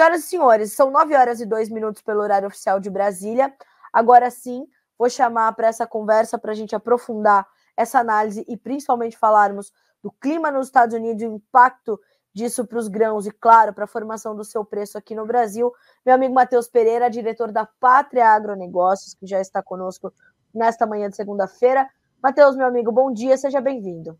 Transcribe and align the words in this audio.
Senhoras 0.00 0.24
e 0.24 0.28
senhores, 0.28 0.72
são 0.72 0.90
9 0.90 1.14
horas 1.14 1.40
e 1.42 1.46
2 1.46 1.68
minutos 1.68 2.00
pelo 2.00 2.22
horário 2.22 2.48
oficial 2.48 2.80
de 2.80 2.88
Brasília. 2.88 3.54
Agora 3.92 4.30
sim, 4.30 4.66
vou 4.98 5.10
chamar 5.10 5.52
para 5.52 5.66
essa 5.66 5.86
conversa 5.86 6.38
para 6.38 6.52
a 6.52 6.54
gente 6.54 6.74
aprofundar 6.74 7.46
essa 7.76 7.98
análise 7.98 8.42
e 8.48 8.56
principalmente 8.56 9.18
falarmos 9.18 9.70
do 10.02 10.10
clima 10.10 10.50
nos 10.50 10.68
Estados 10.68 10.96
Unidos, 10.96 11.22
o 11.22 11.34
impacto 11.34 12.00
disso 12.32 12.66
para 12.66 12.78
os 12.78 12.88
grãos 12.88 13.26
e, 13.26 13.30
claro, 13.30 13.74
para 13.74 13.84
a 13.84 13.86
formação 13.86 14.34
do 14.34 14.42
seu 14.42 14.64
preço 14.64 14.96
aqui 14.96 15.14
no 15.14 15.26
Brasil. 15.26 15.70
Meu 16.06 16.14
amigo 16.14 16.32
Matheus 16.32 16.66
Pereira, 16.66 17.10
diretor 17.10 17.52
da 17.52 17.68
Pátria 17.78 18.26
Agronegócios, 18.28 19.12
que 19.12 19.26
já 19.26 19.38
está 19.38 19.62
conosco 19.62 20.10
nesta 20.54 20.86
manhã 20.86 21.10
de 21.10 21.16
segunda-feira. 21.16 21.86
Matheus, 22.22 22.56
meu 22.56 22.66
amigo, 22.66 22.90
bom 22.90 23.12
dia, 23.12 23.36
seja 23.36 23.60
bem-vindo. 23.60 24.18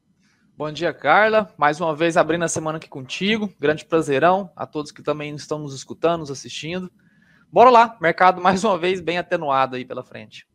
Bom 0.60 0.70
dia, 0.70 0.92
Carla. 0.92 1.50
Mais 1.56 1.80
uma 1.80 1.96
vez 1.96 2.18
abrindo 2.18 2.44
a 2.44 2.48
semana 2.48 2.76
aqui 2.76 2.86
contigo. 2.86 3.50
Grande 3.58 3.82
prazerão 3.82 4.52
a 4.54 4.66
todos 4.66 4.92
que 4.92 5.02
também 5.02 5.34
estão 5.34 5.58
nos 5.58 5.74
escutando, 5.74 6.20
nos 6.20 6.30
assistindo. 6.30 6.92
Bora 7.50 7.70
lá, 7.70 7.96
mercado 7.98 8.42
mais 8.44 8.62
uma 8.62 8.76
vez 8.76 9.00
bem 9.00 9.16
atenuado 9.16 9.76
aí 9.76 9.86
pela 9.86 10.04
frente. 10.04 10.46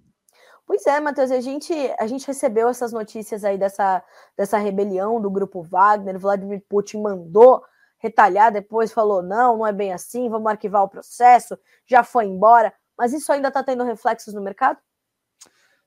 Pois 0.63 0.85
é, 0.85 0.99
Matheus, 0.99 1.31
a 1.31 1.41
gente, 1.41 1.73
a 1.97 2.05
gente 2.05 2.27
recebeu 2.27 2.69
essas 2.69 2.93
notícias 2.93 3.43
aí 3.43 3.57
dessa, 3.57 4.03
dessa 4.37 4.59
rebelião 4.59 5.19
do 5.19 5.31
grupo 5.31 5.63
Wagner. 5.63 6.19
Vladimir 6.19 6.63
Putin 6.69 7.01
mandou 7.01 7.63
retalhar, 7.97 8.51
depois 8.51 8.93
falou: 8.93 9.23
não, 9.23 9.57
não 9.57 9.65
é 9.65 9.73
bem 9.73 9.91
assim, 9.91 10.29
vamos 10.29 10.51
arquivar 10.51 10.83
o 10.83 10.87
processo, 10.87 11.57
já 11.83 12.03
foi 12.03 12.25
embora. 12.25 12.71
Mas 12.95 13.11
isso 13.11 13.31
ainda 13.31 13.47
está 13.47 13.63
tendo 13.63 13.83
reflexos 13.83 14.35
no 14.35 14.41
mercado? 14.43 14.77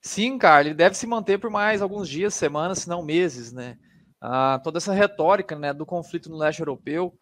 Sim, 0.02 0.36
cara, 0.38 0.62
ele 0.62 0.74
deve 0.74 0.96
se 0.96 1.06
manter 1.06 1.38
por 1.38 1.50
mais 1.50 1.80
alguns 1.80 2.08
dias, 2.08 2.34
semanas, 2.34 2.80
se 2.80 2.88
não 2.88 3.00
meses, 3.00 3.52
né? 3.52 3.78
Ah, 4.20 4.60
toda 4.62 4.78
essa 4.78 4.92
retórica 4.92 5.56
né, 5.56 5.72
do 5.72 5.86
conflito 5.86 6.28
no 6.28 6.36
leste 6.36 6.60
europeu, 6.60 7.16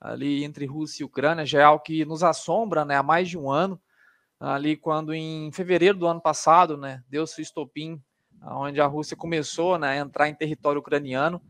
ali 0.00 0.44
entre 0.44 0.66
Rússia 0.66 1.02
e 1.02 1.06
Ucrânia, 1.06 1.46
já 1.46 1.60
é 1.60 1.62
algo 1.62 1.82
que 1.82 2.04
nos 2.04 2.22
assombra 2.22 2.84
né, 2.84 2.96
há 2.96 3.02
mais 3.02 3.28
de 3.28 3.38
um 3.38 3.50
ano. 3.50 3.80
Ali, 4.38 4.76
quando 4.76 5.12
em 5.12 5.52
fevereiro 5.52 5.98
do 5.98 6.06
ano 6.06 6.20
passado, 6.20 6.76
né, 6.76 7.02
deu-se 7.08 7.40
o 7.40 7.42
estopim, 7.42 8.02
onde 8.42 8.80
a 8.80 8.86
Rússia 8.86 9.16
começou 9.16 9.78
né, 9.78 9.90
a 9.90 9.96
entrar 9.96 10.28
em 10.28 10.34
território 10.34 10.80
ucraniano. 10.80 11.42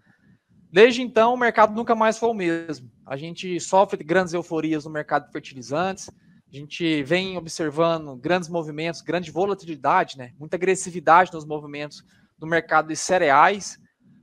Desde 0.73 1.01
então, 1.01 1.35
o 1.35 1.37
mercado 1.37 1.73
nunca 1.73 1.95
mais 1.95 2.19
foi 2.19 2.29
o 2.29 2.35
mesmo. 2.35 2.91
A 3.07 3.17
gente 3.17 3.59
sofre 3.61 4.03
grandes 4.03 4.35
euforias 4.35 4.85
no 4.85 4.91
mercado 4.91 5.27
de 5.27 5.33
fertilizantes, 5.33 6.11
a 6.53 6.57
gente 6.57 7.03
vem 7.05 7.37
observando 7.37 8.17
grandes 8.17 8.49
movimentos, 8.49 9.01
grande 9.01 9.31
volatilidade, 9.31 10.19
né, 10.19 10.33
muita 10.37 10.57
agressividade 10.57 11.33
nos 11.33 11.45
movimentos 11.45 12.05
do 12.37 12.47
mercado 12.47 12.89
de 12.89 12.97
cereais, 12.97 13.79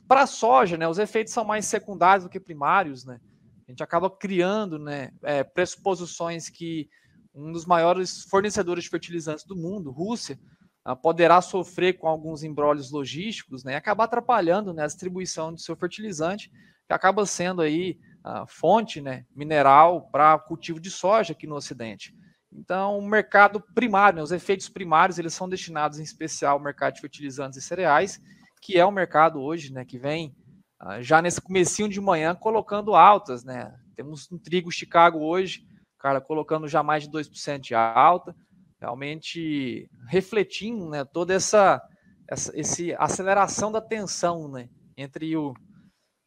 para 0.08 0.22
a 0.22 0.27
soja, 0.27 0.77
né, 0.77 0.88
os 0.88 0.97
efeitos 1.00 1.33
são 1.33 1.44
mais 1.44 1.66
secundários 1.66 2.23
do 2.23 2.30
que 2.30 2.39
primários, 2.39 3.05
né? 3.05 3.19
A 3.67 3.72
gente 3.72 3.83
acaba 3.83 4.09
criando, 4.09 4.80
né, 4.80 5.11
é, 5.23 5.44
pressuposições 5.44 6.50
que 6.50 6.89
um 7.36 7.52
dos 7.52 7.66
maiores 7.66 8.23
fornecedores 8.23 8.85
de 8.85 8.89
fertilizantes 8.89 9.45
do 9.45 9.55
mundo, 9.55 9.91
Rússia, 9.91 10.39
uh, 10.88 10.95
poderá 10.95 11.39
sofrer 11.39 11.94
com 11.94 12.08
alguns 12.08 12.41
embrólios 12.44 12.91
logísticos, 12.91 13.63
né, 13.63 13.73
e 13.73 13.75
acabar 13.75 14.05
atrapalhando, 14.05 14.73
né, 14.73 14.83
a 14.83 14.88
distribuição 14.88 15.53
do 15.53 15.59
seu 15.59 15.75
fertilizante, 15.75 16.50
que 16.88 16.94
acaba 16.94 17.25
sendo 17.25 17.61
aí 17.61 18.00
fonte, 18.47 19.00
né, 19.00 19.25
mineral 19.33 20.09
para 20.09 20.38
cultivo 20.38 20.81
de 20.81 20.91
soja 20.91 21.31
aqui 21.31 21.47
no 21.47 21.55
Ocidente. 21.55 22.13
Então, 22.52 22.97
o 22.97 23.02
mercado 23.02 23.61
primário, 23.73 24.17
né, 24.17 24.23
os 24.23 24.31
efeitos 24.31 24.67
primários, 24.67 25.17
eles 25.17 25.33
são 25.33 25.47
destinados 25.47 26.00
em 26.00 26.03
especial 26.03 26.58
ao 26.58 26.63
mercado 26.63 26.95
de 26.95 27.02
fertilizantes 27.02 27.58
e 27.58 27.61
cereais, 27.61 28.19
que 28.61 28.77
é 28.77 28.86
o 28.86 28.91
mercado 28.91 29.41
hoje, 29.41 29.72
né, 29.72 29.86
que 29.86 29.97
vem 29.97 30.36
uh, 30.81 31.02
já 31.02 31.22
nesse 31.22 31.41
comecinho 31.41 31.89
de 31.89 32.02
manhã 32.02 32.36
colocando 32.36 32.95
altas, 32.95 33.44
né? 33.44 33.73
Temos 33.95 34.31
um 34.31 34.38
trigo 34.38 34.72
Chicago 34.72 35.19
hoje, 35.19 35.66
cara, 36.00 36.22
colocando 36.22 36.67
já 36.67 36.83
mais 36.83 37.03
de 37.03 37.09
2% 37.09 37.59
de 37.59 37.75
alta, 37.75 38.35
realmente 38.79 39.90
refletindo, 40.07 40.90
né, 40.90 41.03
toda 41.03 41.34
essa 41.34 41.81
essa 42.29 42.51
esse 42.59 42.94
aceleração 42.95 43.72
da 43.72 43.79
tensão, 43.79 44.50
né, 44.50 44.69
entre 44.97 45.35
o 45.38 45.53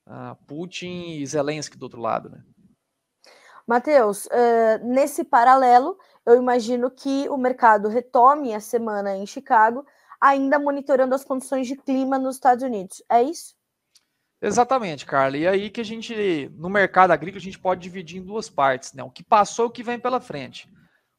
uh, 0.08 0.36
Putin 0.46 1.18
e 1.18 1.26
Zelensky 1.26 1.76
do 1.76 1.82
outro 1.84 2.00
lado, 2.00 2.30
né? 2.30 2.42
Matheus, 3.66 4.26
uh, 4.26 4.84
nesse 4.84 5.22
paralelo, 5.22 5.96
eu 6.26 6.36
imagino 6.36 6.90
que 6.90 7.28
o 7.28 7.36
mercado 7.36 7.88
retome 7.88 8.52
a 8.52 8.60
semana 8.60 9.16
em 9.16 9.26
Chicago 9.26 9.86
ainda 10.20 10.58
monitorando 10.58 11.14
as 11.14 11.24
condições 11.24 11.66
de 11.66 11.76
clima 11.76 12.18
nos 12.18 12.36
Estados 12.36 12.62
Unidos. 12.62 13.02
É 13.10 13.22
isso? 13.22 13.54
Exatamente, 14.42 15.04
Carla. 15.04 15.36
E 15.36 15.46
aí 15.46 15.70
que 15.70 15.80
a 15.80 15.84
gente, 15.84 16.50
no 16.56 16.70
mercado 16.70 17.10
agrícola, 17.10 17.38
a 17.38 17.42
gente 17.44 17.58
pode 17.58 17.82
dividir 17.82 18.20
em 18.20 18.24
duas 18.24 18.48
partes, 18.48 18.92
né? 18.94 19.02
O 19.02 19.10
que 19.10 19.22
passou 19.22 19.66
e 19.66 19.68
o 19.68 19.70
que 19.70 19.82
vem 19.82 19.98
pela 19.98 20.20
frente. 20.20 20.68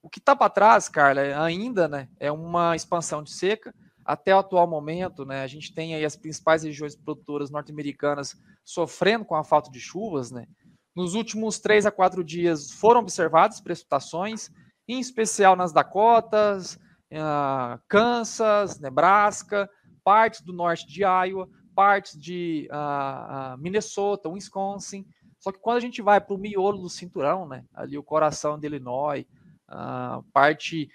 O 0.01 0.09
que 0.09 0.17
está 0.17 0.35
para 0.35 0.49
trás, 0.49 0.89
Carla, 0.89 1.21
ainda 1.43 1.87
né, 1.87 2.07
é 2.19 2.31
uma 2.31 2.75
expansão 2.75 3.21
de 3.21 3.31
seca. 3.31 3.73
Até 4.03 4.35
o 4.35 4.39
atual 4.39 4.67
momento, 4.67 5.23
né, 5.23 5.43
a 5.43 5.47
gente 5.47 5.71
tem 5.75 5.93
aí 5.93 6.03
as 6.03 6.15
principais 6.15 6.63
regiões 6.63 6.95
produtoras 6.95 7.51
norte-americanas 7.51 8.35
sofrendo 8.63 9.23
com 9.23 9.35
a 9.35 9.43
falta 9.43 9.69
de 9.69 9.79
chuvas. 9.79 10.31
Né? 10.31 10.47
Nos 10.95 11.13
últimos 11.13 11.59
três 11.59 11.85
a 11.85 11.91
quatro 11.91 12.23
dias 12.23 12.71
foram 12.71 13.01
observadas 13.01 13.61
precipitações, 13.61 14.49
em 14.87 14.99
especial 14.99 15.55
nas 15.55 15.71
Dakotas, 15.71 16.79
uh, 17.11 17.79
Kansas, 17.87 18.79
Nebraska, 18.79 19.69
partes 20.03 20.41
do 20.41 20.53
norte 20.53 20.87
de 20.87 21.01
Iowa, 21.01 21.49
partes 21.75 22.19
de 22.19 22.67
uh, 22.71 23.55
uh, 23.55 23.57
Minnesota, 23.57 24.29
Wisconsin. 24.29 25.05
Só 25.39 25.51
que 25.51 25.59
quando 25.59 25.77
a 25.77 25.81
gente 25.81 26.01
vai 26.01 26.21
para 26.21 26.35
o 26.35 26.37
miolo 26.37 26.79
do 26.79 26.89
cinturão, 26.89 27.47
né, 27.47 27.65
ali 27.73 27.97
o 27.97 28.03
coração 28.03 28.59
de 28.59 28.67
Illinois, 28.67 29.25
parte 30.31 30.87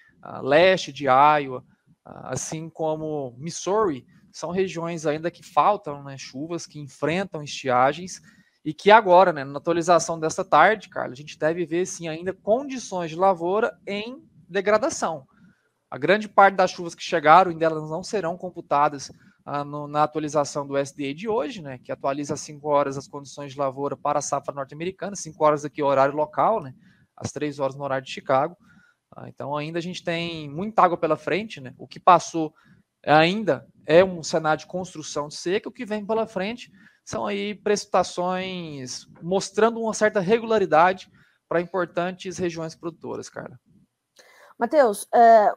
leste 0.43 0.93
de 0.93 1.06
Iowa, 1.06 1.65
assim 2.04 2.71
como 2.71 3.34
Missouri, 3.38 4.06
são 4.31 4.50
regiões 4.50 5.04
ainda 5.04 5.31
que 5.31 5.43
faltam 5.43 6.04
né, 6.04 6.16
chuvas, 6.16 6.66
que 6.66 6.78
enfrentam 6.78 7.43
estiagens 7.43 8.21
e 8.65 8.75
que 8.75 8.91
agora, 8.91 9.33
né, 9.33 9.43
na 9.44 9.59
atualização 9.59 10.21
desta 10.21 10.44
tarde, 10.44 10.88
Carlos, 10.88 11.19
a 11.19 11.21
gente 11.21 11.38
deve 11.38 11.65
ver 11.65 11.87
sim 11.87 12.06
ainda 12.06 12.33
condições 12.33 13.10
de 13.10 13.16
lavoura 13.16 13.77
em 13.87 14.22
degradação. 14.48 15.27
A 15.91 15.98
grande 15.98 16.28
parte 16.28 16.56
das 16.56 16.70
chuvas 16.70 16.94
que 16.94 17.02
chegaram 17.02 17.50
ainda 17.50 17.64
elas 17.64 17.88
não 17.88 18.02
serão 18.02 18.36
computadas 18.36 19.10
ah, 19.44 19.64
no, 19.64 19.86
na 19.86 20.02
atualização 20.02 20.66
do 20.66 20.76
SDA 20.76 21.14
de 21.14 21.28
hoje, 21.28 21.62
né, 21.62 21.78
que 21.78 21.92
atualiza 21.92 22.34
às 22.34 22.41
5 22.41 22.69
horas 22.69 22.98
as 22.98 23.06
condições 23.06 23.52
de 23.52 23.58
lavoura 23.58 23.97
para 23.97 24.19
a 24.19 24.22
safra 24.22 24.52
norte-americana, 24.52 25.14
5 25.14 25.44
horas 25.44 25.64
aqui 25.64 25.80
horário 25.80 26.16
local, 26.16 26.60
né, 26.60 26.74
às 27.16 27.30
3 27.30 27.60
horas 27.60 27.76
no 27.76 27.84
horário 27.84 28.04
de 28.04 28.10
Chicago. 28.10 28.56
Ah, 29.14 29.28
então 29.28 29.56
ainda 29.56 29.78
a 29.78 29.82
gente 29.82 30.02
tem 30.02 30.50
muita 30.50 30.82
água 30.82 30.97
pela 30.97 31.16
frente, 31.16 31.60
né, 31.60 31.72
o 31.78 31.86
que 31.86 32.00
passou 32.00 32.53
ainda 33.04 33.64
é 33.86 34.04
um 34.04 34.20
cenário 34.20 34.58
de 34.58 34.66
construção 34.66 35.28
de 35.28 35.36
seca, 35.36 35.68
o 35.68 35.72
que 35.72 35.86
vem 35.86 36.04
pela 36.04 36.26
frente 36.26 36.72
são 37.04 37.24
aí 37.24 37.54
precipitações 37.54 39.06
mostrando 39.22 39.80
uma 39.80 39.94
certa 39.94 40.18
regularidade 40.18 41.08
para 41.48 41.60
importantes 41.60 42.36
regiões 42.36 42.74
produtoras, 42.74 43.28
cara. 43.28 43.60
Matheus, 44.58 45.06
é, 45.14 45.53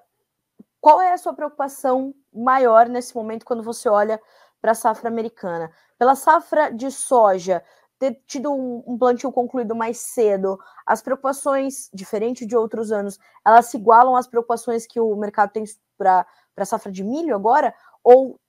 qual 0.82 1.02
é 1.02 1.14
a 1.14 1.18
sua 1.18 1.34
preocupação 1.34 2.14
maior 2.34 2.88
nesse 2.88 3.16
momento 3.16 3.46
quando 3.46 3.64
você 3.64 3.90
olha 3.90 4.20
para 4.62 4.72
a 4.72 4.76
safra 4.76 5.10
americana? 5.10 5.72
Pela 5.98 6.16
safra 6.16 6.72
de 6.72 6.90
soja, 6.92 7.64
ter 8.00 8.22
tido 8.26 8.52
um, 8.52 8.84
um, 8.88 8.98
plantio 8.98 9.32
concluído 9.32 9.76
mais 9.76 9.98
cedo, 10.00 10.58
as 10.86 11.02
preocupações, 11.02 11.90
diferente 11.94 12.46
de 12.46 12.56
outros 12.56 12.92
anos, 12.92 13.20
elas 13.46 13.66
se 13.66 13.78
igualam 13.78 14.16
às 14.16 14.28
preocupações 14.28 14.88
que 14.88 15.00
o 15.00 15.16
mercado 15.16 15.52
tem 15.52 15.66
para 15.98 16.26
a 16.58 16.66
safra 16.66 16.92
de 16.92 17.04
milho 17.04 17.36
agora? 17.36 17.76
Ou 18.02 18.40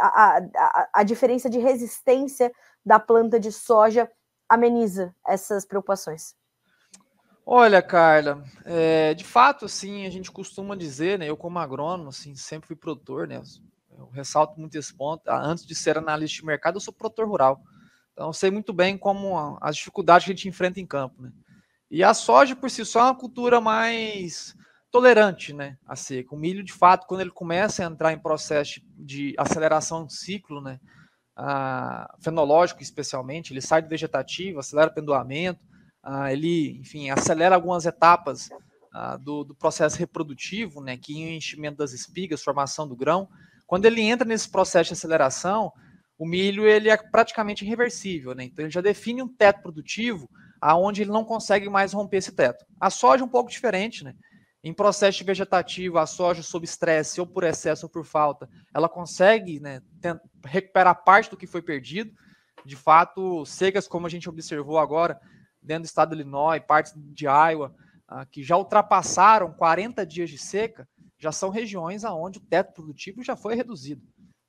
a, 0.00 0.38
a, 0.38 0.88
a 0.94 1.02
diferença 1.02 1.50
de 1.50 1.58
resistência 1.58 2.50
da 2.84 2.98
planta 2.98 3.38
de 3.38 3.52
soja 3.52 4.10
ameniza 4.48 5.14
essas 5.26 5.66
preocupações? 5.66 6.34
Olha, 7.48 7.80
Carla, 7.80 8.42
é, 8.64 9.14
de 9.14 9.22
fato, 9.22 9.66
assim, 9.66 10.04
a 10.04 10.10
gente 10.10 10.32
costuma 10.32 10.74
dizer, 10.76 11.16
né? 11.16 11.30
Eu 11.30 11.36
como 11.36 11.60
agrônomo, 11.60 12.08
assim, 12.08 12.34
sempre 12.34 12.66
fui 12.66 12.74
produtor, 12.74 13.28
né? 13.28 13.40
Eu 13.96 14.08
ressalto 14.08 14.58
muito 14.58 14.76
esse 14.76 14.92
ponto. 14.92 15.22
Ah, 15.28 15.40
antes 15.40 15.64
de 15.64 15.72
ser 15.72 15.96
analista 15.96 16.40
de 16.40 16.44
mercado, 16.44 16.74
eu 16.76 16.80
sou 16.80 16.92
produtor 16.92 17.28
rural. 17.28 17.62
Então, 18.12 18.32
sei 18.32 18.50
muito 18.50 18.72
bem 18.72 18.98
como 18.98 19.56
as 19.60 19.76
dificuldades 19.76 20.26
que 20.26 20.32
a 20.32 20.34
gente 20.34 20.48
enfrenta 20.48 20.80
em 20.80 20.86
campo, 20.86 21.22
né? 21.22 21.30
E 21.88 22.02
a 22.02 22.12
soja, 22.14 22.56
por 22.56 22.68
si 22.68 22.84
só, 22.84 23.00
é 23.00 23.04
uma 23.04 23.14
cultura 23.14 23.60
mais 23.60 24.56
tolerante, 24.90 25.52
né? 25.52 25.78
A 25.86 25.94
seca. 25.94 26.34
O 26.34 26.38
milho, 26.38 26.64
de 26.64 26.72
fato, 26.72 27.06
quando 27.06 27.20
ele 27.20 27.30
começa 27.30 27.84
a 27.84 27.86
entrar 27.86 28.12
em 28.12 28.18
processo 28.18 28.80
de 28.98 29.36
aceleração 29.38 30.04
do 30.04 30.12
ciclo, 30.12 30.60
né? 30.60 30.80
Ah, 31.36 32.12
fenológico, 32.20 32.82
especialmente, 32.82 33.52
ele 33.52 33.60
sai 33.60 33.82
do 33.82 33.88
vegetativo, 33.88 34.58
acelera 34.58 34.90
o 34.90 34.94
pendoamento, 34.94 35.60
ah, 36.08 36.32
ele, 36.32 36.78
enfim, 36.78 37.10
acelera 37.10 37.56
algumas 37.56 37.84
etapas 37.84 38.48
ah, 38.94 39.16
do, 39.16 39.42
do, 39.42 39.56
processo 39.56 39.98
reprodutivo, 39.98 40.80
né, 40.80 40.96
que 40.96 41.20
é 41.20 41.26
o 41.26 41.32
enchimento 41.32 41.78
das 41.78 41.92
espigas, 41.92 42.44
formação 42.44 42.86
do 42.86 42.94
grão. 42.94 43.28
Quando 43.66 43.86
ele 43.86 44.02
entra 44.02 44.24
nesse 44.24 44.48
processo 44.48 44.88
de 44.88 44.92
aceleração, 44.92 45.72
o 46.16 46.24
milho 46.24 46.64
ele 46.64 46.88
é 46.88 46.96
praticamente 46.96 47.64
irreversível, 47.64 48.36
né? 48.36 48.44
Então 48.44 48.64
ele 48.64 48.72
já 48.72 48.80
define 48.80 49.20
um 49.20 49.28
teto 49.28 49.60
produtivo 49.60 50.30
aonde 50.60 51.02
ele 51.02 51.10
não 51.10 51.24
consegue 51.24 51.68
mais 51.68 51.92
romper 51.92 52.18
esse 52.18 52.32
teto. 52.32 52.64
A 52.80 52.88
soja 52.88 53.24
é 53.24 53.26
um 53.26 53.28
pouco 53.28 53.50
diferente, 53.50 54.04
né? 54.04 54.14
Em 54.62 54.72
processo 54.72 55.24
vegetativo, 55.24 55.98
a 55.98 56.06
soja 56.06 56.42
sob 56.42 56.64
estresse, 56.64 57.20
ou 57.20 57.26
por 57.26 57.42
excesso 57.42 57.86
ou 57.86 57.90
por 57.90 58.04
falta, 58.04 58.48
ela 58.72 58.88
consegue 58.88 59.60
né, 59.60 59.80
recuperar 60.44 61.04
parte 61.04 61.30
do 61.30 61.36
que 61.36 61.46
foi 61.46 61.62
perdido. 61.62 62.12
De 62.64 62.76
fato, 62.76 63.44
secas, 63.44 63.86
como 63.86 64.06
a 64.06 64.10
gente 64.10 64.28
observou 64.28 64.78
agora, 64.78 65.20
dentro 65.66 65.82
do 65.82 65.86
estado 65.86 66.14
de 66.14 66.22
Illinois, 66.22 66.62
partes 66.66 66.92
de 66.96 67.26
Iowa, 67.26 67.74
ah, 68.08 68.24
que 68.24 68.42
já 68.42 68.56
ultrapassaram 68.56 69.52
40 69.52 70.06
dias 70.06 70.30
de 70.30 70.38
seca, 70.38 70.88
já 71.18 71.32
são 71.32 71.50
regiões 71.50 72.04
onde 72.04 72.38
o 72.38 72.42
teto 72.42 72.72
produtivo 72.72 73.22
já 73.22 73.34
foi 73.36 73.54
reduzido. 73.54 74.02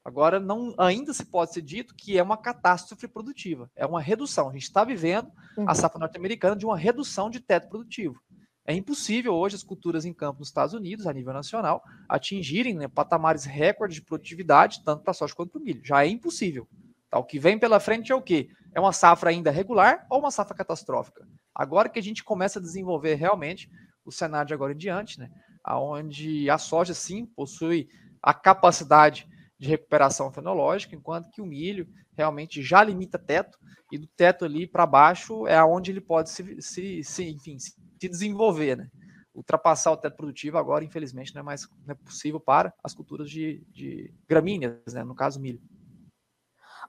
Agora, 0.05 0.39
não, 0.39 0.73
ainda 0.77 1.13
se 1.13 1.25
pode 1.25 1.53
ser 1.53 1.61
dito 1.61 1.93
que 1.93 2.17
é 2.17 2.23
uma 2.23 2.37
catástrofe 2.37 3.09
produtiva, 3.09 3.69
é 3.75 3.85
uma 3.85 3.99
redução. 3.99 4.49
A 4.49 4.53
gente 4.53 4.63
está 4.63 4.85
vivendo 4.85 5.29
uhum. 5.57 5.69
a 5.69 5.75
safra 5.75 5.99
norte-americana 5.99 6.55
de 6.55 6.65
uma 6.65 6.77
redução 6.77 7.29
de 7.29 7.41
teto 7.41 7.67
produtivo. 7.67 8.17
É 8.65 8.73
impossível 8.73 9.33
hoje 9.33 9.55
as 9.55 9.63
culturas 9.63 10.05
em 10.05 10.13
campo 10.13 10.39
nos 10.39 10.49
Estados 10.49 10.73
Unidos, 10.73 11.07
a 11.07 11.13
nível 11.13 11.33
nacional, 11.33 11.81
atingirem 12.07 12.75
né, 12.75 12.87
patamares 12.87 13.45
recordes 13.45 13.95
de 13.95 14.01
produtividade, 14.01 14.81
tanto 14.83 15.03
para 15.03 15.11
a 15.11 15.13
soja 15.13 15.33
quanto 15.33 15.51
para 15.51 15.61
o 15.61 15.63
milho. 15.63 15.81
Já 15.83 16.05
é 16.05 16.07
impossível. 16.07 16.67
Tá, 17.09 17.17
o 17.17 17.23
que 17.23 17.39
vem 17.39 17.57
pela 17.57 17.79
frente 17.79 18.11
é 18.11 18.15
o 18.15 18.21
quê? 18.21 18.49
É 18.77 18.79
uma 18.79 18.93
safra 18.93 19.31
ainda 19.31 19.49
regular 19.49 20.05
ou 20.07 20.19
uma 20.19 20.29
safra 20.29 20.55
catastrófica? 20.55 21.27
Agora 21.55 21.89
que 21.89 21.97
a 21.97 22.03
gente 22.03 22.23
começa 22.23 22.59
a 22.59 22.61
desenvolver 22.61 23.15
realmente 23.15 23.67
o 24.05 24.11
cenário 24.11 24.49
de 24.49 24.53
agora 24.53 24.71
em 24.71 24.77
diante, 24.77 25.19
né? 25.19 25.31
Onde 25.67 26.47
a 26.47 26.59
soja 26.59 26.93
sim 26.93 27.25
possui 27.25 27.89
a 28.21 28.35
capacidade 28.35 29.27
de 29.57 29.67
recuperação 29.67 30.31
fenológica, 30.31 30.95
enquanto 30.95 31.31
que 31.31 31.41
o 31.41 31.45
milho 31.47 31.89
realmente 32.15 32.61
já 32.61 32.83
limita 32.83 33.17
teto, 33.17 33.57
e 33.91 33.97
do 33.97 34.05
teto 34.05 34.45
ali 34.45 34.67
para 34.67 34.85
baixo 34.85 35.47
é 35.47 35.63
onde 35.63 35.89
ele 35.89 35.99
pode 35.99 36.29
se, 36.29 36.61
se, 36.61 37.03
se, 37.03 37.27
enfim, 37.27 37.57
se 37.57 37.73
desenvolver, 37.99 38.77
né? 38.77 38.91
Ultrapassar 39.33 39.91
o 39.91 39.97
teto 39.97 40.15
produtivo 40.15 40.59
agora, 40.59 40.85
infelizmente, 40.85 41.33
não 41.33 41.39
é 41.39 41.43
mais 41.43 41.67
não 41.83 41.93
é 41.93 41.95
possível 41.95 42.39
para 42.39 42.71
as 42.83 42.93
culturas 42.93 43.27
de, 43.27 43.65
de 43.71 44.13
gramíneas, 44.29 44.93
né? 44.93 45.03
no 45.03 45.15
caso 45.15 45.39
milho. 45.39 45.59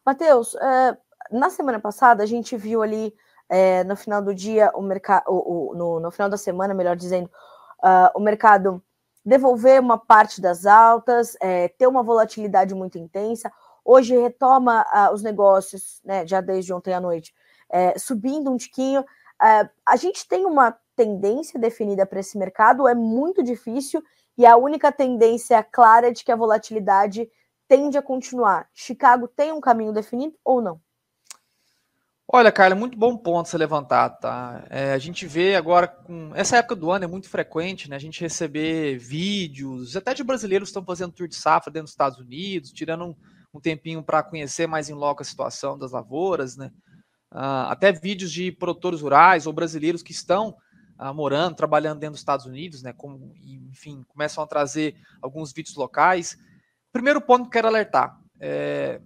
Matheus, 0.05 0.55
é, 0.55 0.99
na 1.31 1.51
semana 1.51 1.81
passada 1.81 2.23
a 2.23 2.27
gente 2.27 2.57
viu 2.57 2.83
ali 2.83 3.15
é, 3.49 3.83
no 3.85 3.97
final 3.97 4.23
do 4.23 4.35
dia 4.35 4.71
o 4.75 4.83
mercado, 4.83 5.25
no, 5.75 6.01
no, 6.01 6.11
final 6.11 6.29
da 6.29 6.37
semana, 6.37 6.75
melhor 6.75 6.97
dizendo, 6.97 7.31
uh, 7.83 8.11
o 8.15 8.21
mercado 8.21 8.83
devolver 9.25 9.81
uma 9.81 9.99
parte 9.99 10.41
das 10.41 10.65
altas, 10.65 11.37
é, 11.41 11.69
ter 11.69 11.87
uma 11.87 12.03
volatilidade 12.03 12.75
muito 12.75 12.99
intensa. 12.99 13.53
Hoje 13.85 14.17
retoma 14.17 14.83
uh, 14.83 15.13
os 15.13 15.23
negócios, 15.23 16.01
né, 16.05 16.27
já 16.27 16.41
desde 16.41 16.73
ontem 16.73 16.95
à 16.95 17.01
noite, 17.01 17.35
é, 17.71 17.99
subindo 17.99 18.51
um 18.51 18.57
tiquinho. 18.57 19.01
Uh, 19.03 19.69
a 19.87 19.97
gente 19.97 20.27
tem 20.27 20.47
uma 20.47 20.77
tendência 20.97 21.61
definida 21.61 22.05
para 22.05 22.21
esse 22.21 22.37
mercado, 22.37 22.89
é 22.89 22.95
muito 22.95 23.43
difícil, 23.43 24.03
e 24.37 24.47
a 24.47 24.57
única 24.57 24.91
tendência 24.91 25.63
clara 25.63 26.09
é 26.09 26.11
de 26.11 26.25
que 26.25 26.33
a 26.33 26.37
volatilidade 26.37 27.31
tende 27.69 27.99
a 27.99 28.03
continuar. 28.03 28.69
Chicago 28.73 29.29
tem 29.29 29.53
um 29.53 29.61
caminho 29.61 29.93
definido 29.93 30.35
ou 30.45 30.61
não? 30.61 30.81
Olha, 32.31 32.53
Carla, 32.53 32.75
muito 32.75 32.99
bom 32.99 33.17
ponto 33.17 33.49
você 33.49 33.57
levantar, 33.57 34.11
tá? 34.11 34.63
É, 34.69 34.93
a 34.93 34.99
gente 34.99 35.27
vê 35.27 35.55
agora, 35.55 35.89
com 35.89 36.31
essa 36.35 36.59
época 36.59 36.77
do 36.77 36.91
ano 36.91 37.07
é 37.07 37.09
muito 37.09 37.27
frequente, 37.27 37.89
né? 37.89 37.97
A 37.97 37.99
gente 37.99 38.21
receber 38.21 38.99
vídeos, 38.99 39.97
até 39.97 40.13
de 40.13 40.23
brasileiros 40.23 40.69
que 40.69 40.71
estão 40.73 40.85
fazendo 40.85 41.13
tour 41.15 41.27
de 41.27 41.35
safra 41.35 41.73
dentro 41.73 41.85
dos 41.85 41.93
Estados 41.93 42.19
Unidos, 42.19 42.71
tirando 42.71 43.07
um, 43.07 43.17
um 43.55 43.59
tempinho 43.59 44.03
para 44.03 44.23
conhecer 44.23 44.67
mais 44.67 44.91
em 44.91 44.93
loco 44.93 45.23
a 45.23 45.25
situação 45.25 45.79
das 45.79 45.93
lavouras, 45.93 46.55
né? 46.55 46.71
Uh, 47.33 47.65
até 47.71 47.93
vídeos 47.93 48.31
de 48.31 48.53
produtores 48.53 49.01
rurais 49.01 49.47
ou 49.47 49.53
brasileiros 49.55 50.03
que 50.03 50.13
estão 50.13 50.55
uh, 51.01 51.15
morando, 51.15 51.57
trabalhando 51.57 51.99
dentro 51.99 52.13
dos 52.13 52.21
Estados 52.21 52.45
Unidos, 52.45 52.83
né? 52.83 52.93
Como, 52.93 53.33
enfim, 53.43 54.05
começam 54.07 54.45
a 54.45 54.47
trazer 54.47 54.97
alguns 55.23 55.51
vídeos 55.51 55.77
locais. 55.77 56.37
Primeiro 56.93 57.23
ponto 57.23 57.45
que 57.45 57.53
quero 57.53 57.69
alertar. 57.69 58.21
É, 58.39 59.01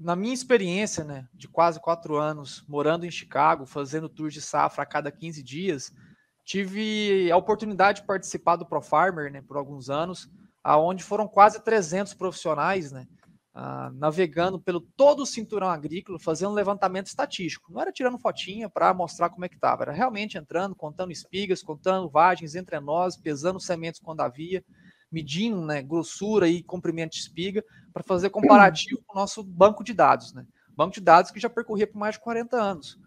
na 0.00 0.16
minha 0.16 0.32
experiência, 0.32 1.04
né, 1.04 1.28
de 1.34 1.46
quase 1.46 1.78
quatro 1.78 2.16
anos 2.16 2.64
morando 2.66 3.04
em 3.04 3.10
Chicago, 3.10 3.66
fazendo 3.66 4.08
tours 4.08 4.32
de 4.32 4.40
safra 4.40 4.82
a 4.82 4.86
cada 4.86 5.12
15 5.12 5.42
dias, 5.42 5.92
tive 6.42 7.30
a 7.30 7.36
oportunidade 7.36 8.00
de 8.00 8.06
participar 8.06 8.56
do 8.56 8.64
Pro 8.64 8.80
Farmer, 8.80 9.30
né, 9.30 9.42
por 9.42 9.58
alguns 9.58 9.90
anos, 9.90 10.26
aonde 10.64 11.04
foram 11.04 11.28
quase 11.28 11.62
300 11.62 12.14
profissionais, 12.14 12.90
né, 12.90 13.06
uh, 13.54 13.92
navegando 13.92 14.58
pelo 14.58 14.80
todo 14.80 15.20
o 15.22 15.26
cinturão 15.26 15.68
agrícola, 15.68 16.18
fazendo 16.18 16.54
levantamento 16.54 17.08
estatístico. 17.08 17.70
Não 17.70 17.82
era 17.82 17.92
tirando 17.92 18.18
fotinha 18.18 18.70
para 18.70 18.94
mostrar 18.94 19.28
como 19.28 19.44
é 19.44 19.50
que 19.50 19.56
estava, 19.56 19.82
era 19.82 19.92
realmente 19.92 20.38
entrando, 20.38 20.74
contando 20.74 21.12
espigas, 21.12 21.62
contando 21.62 22.08
vagens 22.08 22.54
entre 22.54 22.80
nós, 22.80 23.18
pesando 23.18 23.60
sementes 23.60 24.00
quando 24.00 24.22
havia, 24.22 24.64
medindo 25.10 25.60
né, 25.60 25.82
grossura 25.82 26.48
e 26.48 26.62
comprimento 26.62 27.12
de 27.12 27.20
espiga 27.20 27.64
para 27.92 28.02
fazer 28.02 28.30
comparativo 28.30 29.02
com 29.06 29.18
o 29.18 29.20
nosso 29.20 29.42
banco 29.42 29.82
de 29.82 29.92
dados. 29.92 30.32
Né? 30.32 30.46
Banco 30.76 30.94
de 30.94 31.00
dados 31.00 31.30
que 31.30 31.40
já 31.40 31.50
percorria 31.50 31.86
por 31.86 31.98
mais 31.98 32.14
de 32.14 32.20
40 32.20 32.56
anos. 32.56 32.98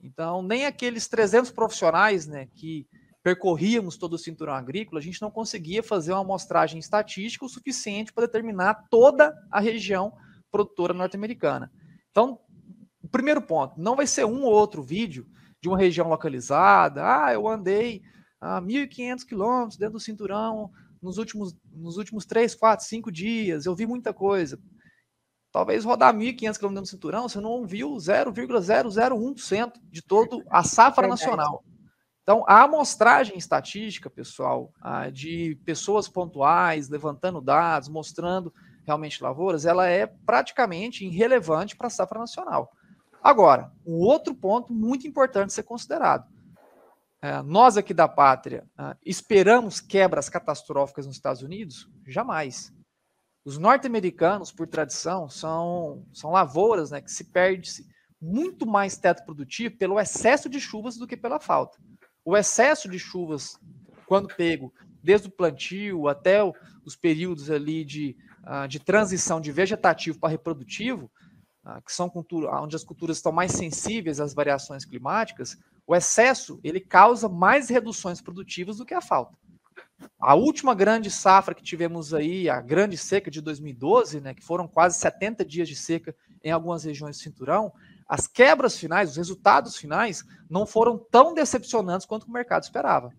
Então, 0.00 0.42
nem 0.42 0.64
aqueles 0.64 1.08
300 1.08 1.50
profissionais 1.50 2.26
né, 2.26 2.46
que 2.54 2.86
percorríamos 3.22 3.96
todo 3.96 4.14
o 4.14 4.18
cinturão 4.18 4.54
agrícola, 4.54 5.00
a 5.00 5.02
gente 5.02 5.20
não 5.20 5.30
conseguia 5.30 5.82
fazer 5.82 6.12
uma 6.12 6.20
amostragem 6.20 6.78
estatística 6.78 7.44
o 7.44 7.48
suficiente 7.48 8.12
para 8.12 8.26
determinar 8.26 8.86
toda 8.88 9.34
a 9.50 9.60
região 9.60 10.12
produtora 10.50 10.94
norte-americana. 10.94 11.70
Então, 12.10 12.38
o 13.02 13.08
primeiro 13.08 13.42
ponto, 13.42 13.78
não 13.80 13.96
vai 13.96 14.06
ser 14.06 14.24
um 14.24 14.44
ou 14.44 14.52
outro 14.52 14.82
vídeo 14.82 15.26
de 15.60 15.68
uma 15.68 15.78
região 15.78 16.08
localizada. 16.08 17.02
Ah, 17.04 17.32
eu 17.32 17.46
andei 17.48 18.02
a 18.40 18.60
1.500 18.60 19.24
quilômetros 19.26 19.76
dentro 19.76 19.94
do 19.94 20.00
cinturão 20.00 20.70
nos 21.02 21.18
últimos, 21.18 21.56
nos 21.72 21.96
últimos 21.96 22.26
3, 22.26 22.54
4, 22.54 22.86
5 22.86 23.12
dias, 23.12 23.66
eu 23.66 23.74
vi 23.74 23.86
muita 23.86 24.12
coisa. 24.12 24.58
Talvez 25.50 25.84
rodar 25.84 26.14
1.500 26.14 26.58
km 26.58 26.72
no 26.72 26.86
cinturão, 26.86 27.28
você 27.28 27.40
não 27.40 27.50
ouviu 27.50 27.94
0,001% 27.94 29.72
de 29.90 30.02
toda 30.02 30.44
a 30.50 30.62
safra 30.62 31.08
nacional. 31.08 31.64
Então, 32.22 32.44
a 32.46 32.64
amostragem 32.64 33.38
estatística, 33.38 34.10
pessoal, 34.10 34.70
de 35.12 35.58
pessoas 35.64 36.06
pontuais, 36.06 36.90
levantando 36.90 37.40
dados, 37.40 37.88
mostrando 37.88 38.52
realmente 38.84 39.22
lavouras, 39.22 39.64
ela 39.64 39.88
é 39.88 40.06
praticamente 40.06 41.06
irrelevante 41.06 41.74
para 41.74 41.86
a 41.86 41.90
safra 41.90 42.18
nacional. 42.18 42.70
Agora, 43.22 43.72
um 43.86 43.94
outro 43.94 44.34
ponto 44.34 44.72
muito 44.72 45.06
importante 45.06 45.52
ser 45.54 45.62
considerado 45.62 46.26
nós 47.44 47.76
aqui 47.76 47.92
da 47.92 48.06
pátria 48.06 48.64
uh, 48.78 48.96
esperamos 49.04 49.80
quebras 49.80 50.28
catastróficas 50.28 51.06
nos 51.06 51.16
Estados 51.16 51.42
Unidos? 51.42 51.90
Jamais. 52.06 52.72
Os 53.44 53.58
norte-americanos, 53.58 54.52
por 54.52 54.66
tradição, 54.66 55.28
são, 55.28 56.06
são 56.12 56.30
lavouras 56.30 56.90
né, 56.90 57.00
que 57.00 57.10
se 57.10 57.24
perde 57.24 57.68
-se 57.68 57.86
muito 58.20 58.66
mais 58.66 58.96
teto 58.96 59.24
produtivo 59.24 59.76
pelo 59.76 59.98
excesso 59.98 60.48
de 60.48 60.60
chuvas 60.60 60.96
do 60.96 61.06
que 61.06 61.16
pela 61.16 61.40
falta. 61.40 61.78
O 62.24 62.36
excesso 62.36 62.88
de 62.88 62.98
chuvas, 62.98 63.58
quando 64.06 64.34
pego, 64.34 64.72
desde 65.02 65.28
o 65.28 65.30
plantio 65.30 66.08
até 66.08 66.40
os 66.84 66.96
períodos 66.96 67.50
ali 67.50 67.84
de, 67.84 68.16
uh, 68.44 68.68
de 68.68 68.80
transição 68.80 69.40
de 69.40 69.50
vegetativo 69.52 70.18
para 70.18 70.30
reprodutivo, 70.30 71.10
uh, 71.64 71.80
que 71.82 71.92
são 71.92 72.10
cultura, 72.10 72.50
onde 72.60 72.76
as 72.76 72.84
culturas 72.84 73.16
estão 73.16 73.32
mais 73.32 73.52
sensíveis 73.52 74.20
às 74.20 74.34
variações 74.34 74.84
climáticas, 74.84 75.56
o 75.88 75.96
excesso 75.96 76.60
ele 76.62 76.80
causa 76.80 77.30
mais 77.30 77.70
reduções 77.70 78.20
produtivas 78.20 78.76
do 78.76 78.84
que 78.84 78.92
a 78.92 79.00
falta. 79.00 79.34
A 80.20 80.34
última 80.34 80.74
grande 80.74 81.10
safra 81.10 81.54
que 81.54 81.62
tivemos 81.62 82.12
aí, 82.12 82.46
a 82.46 82.60
grande 82.60 82.98
seca 82.98 83.30
de 83.30 83.40
2012, 83.40 84.20
né, 84.20 84.34
que 84.34 84.44
foram 84.44 84.68
quase 84.68 84.98
70 84.98 85.46
dias 85.46 85.66
de 85.66 85.74
seca 85.74 86.14
em 86.44 86.50
algumas 86.50 86.84
regiões 86.84 87.16
do 87.16 87.22
cinturão, 87.22 87.72
as 88.06 88.26
quebras 88.26 88.78
finais, 88.78 89.10
os 89.10 89.16
resultados 89.16 89.76
finais, 89.76 90.22
não 90.48 90.66
foram 90.66 90.98
tão 91.10 91.32
decepcionantes 91.32 92.06
quanto 92.06 92.24
o 92.24 92.30
mercado 92.30 92.64
esperava. 92.64 93.10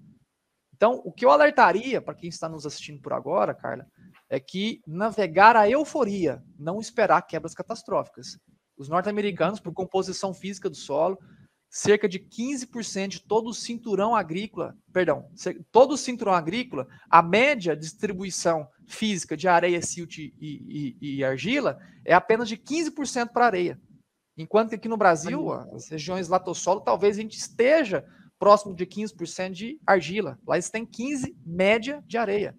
Então, 0.76 1.02
o 1.04 1.12
que 1.12 1.26
eu 1.26 1.32
alertaria 1.32 2.00
para 2.00 2.14
quem 2.14 2.30
está 2.30 2.48
nos 2.48 2.68
assistindo 2.68 3.02
por 3.02 3.14
agora, 3.14 3.54
Carla, 3.54 3.88
é 4.30 4.40
que 4.40 4.80
navegar 4.86 5.56
a 5.56 5.68
euforia, 5.68 6.42
não 6.58 6.80
esperar 6.80 7.24
quebras 7.24 7.56
catastróficas. 7.56 8.38
Os 8.78 8.88
norte-americanos, 8.88 9.60
por 9.60 9.74
composição 9.74 10.34
física 10.34 10.70
do 10.70 10.76
solo, 10.76 11.18
cerca 11.70 12.10
de 12.10 12.20
15% 12.20 13.08
de 13.10 13.22
todo 13.22 13.50
o 13.50 13.54
cinturão 13.54 14.16
agrícola, 14.16 14.76
perdão, 14.92 15.30
todo 15.72 15.92
o 15.92 15.98
cinturão 15.98 16.34
agrícola, 16.34 16.88
a 17.10 17.22
média 17.22 17.76
distribuição 17.76 18.68
física 18.88 19.38
de 19.38 19.48
areia, 19.48 19.82
silt 19.82 20.18
e, 20.18 20.34
e, 20.40 20.98
e 21.00 21.24
argila 21.24 21.80
é 22.04 22.14
apenas 22.14 22.50
de 22.50 22.58
15% 22.58 23.30
para 23.32 23.46
areia. 23.46 23.80
Enquanto 24.36 24.70
que 24.70 24.76
aqui 24.76 24.88
no 24.88 24.98
Brasil, 24.98 25.52
as 25.52 25.90
regiões 25.90 26.28
latossolo, 26.28 26.82
talvez 26.82 27.18
a 27.18 27.22
gente 27.22 27.38
esteja 27.38 28.06
próximo 28.40 28.74
de 28.74 28.86
15% 28.86 29.52
de 29.52 29.80
argila. 29.86 30.40
Lá 30.48 30.56
eles 30.56 30.70
têm 30.70 30.86
15 30.86 31.36
média 31.46 32.02
de 32.08 32.18
areia. 32.18 32.56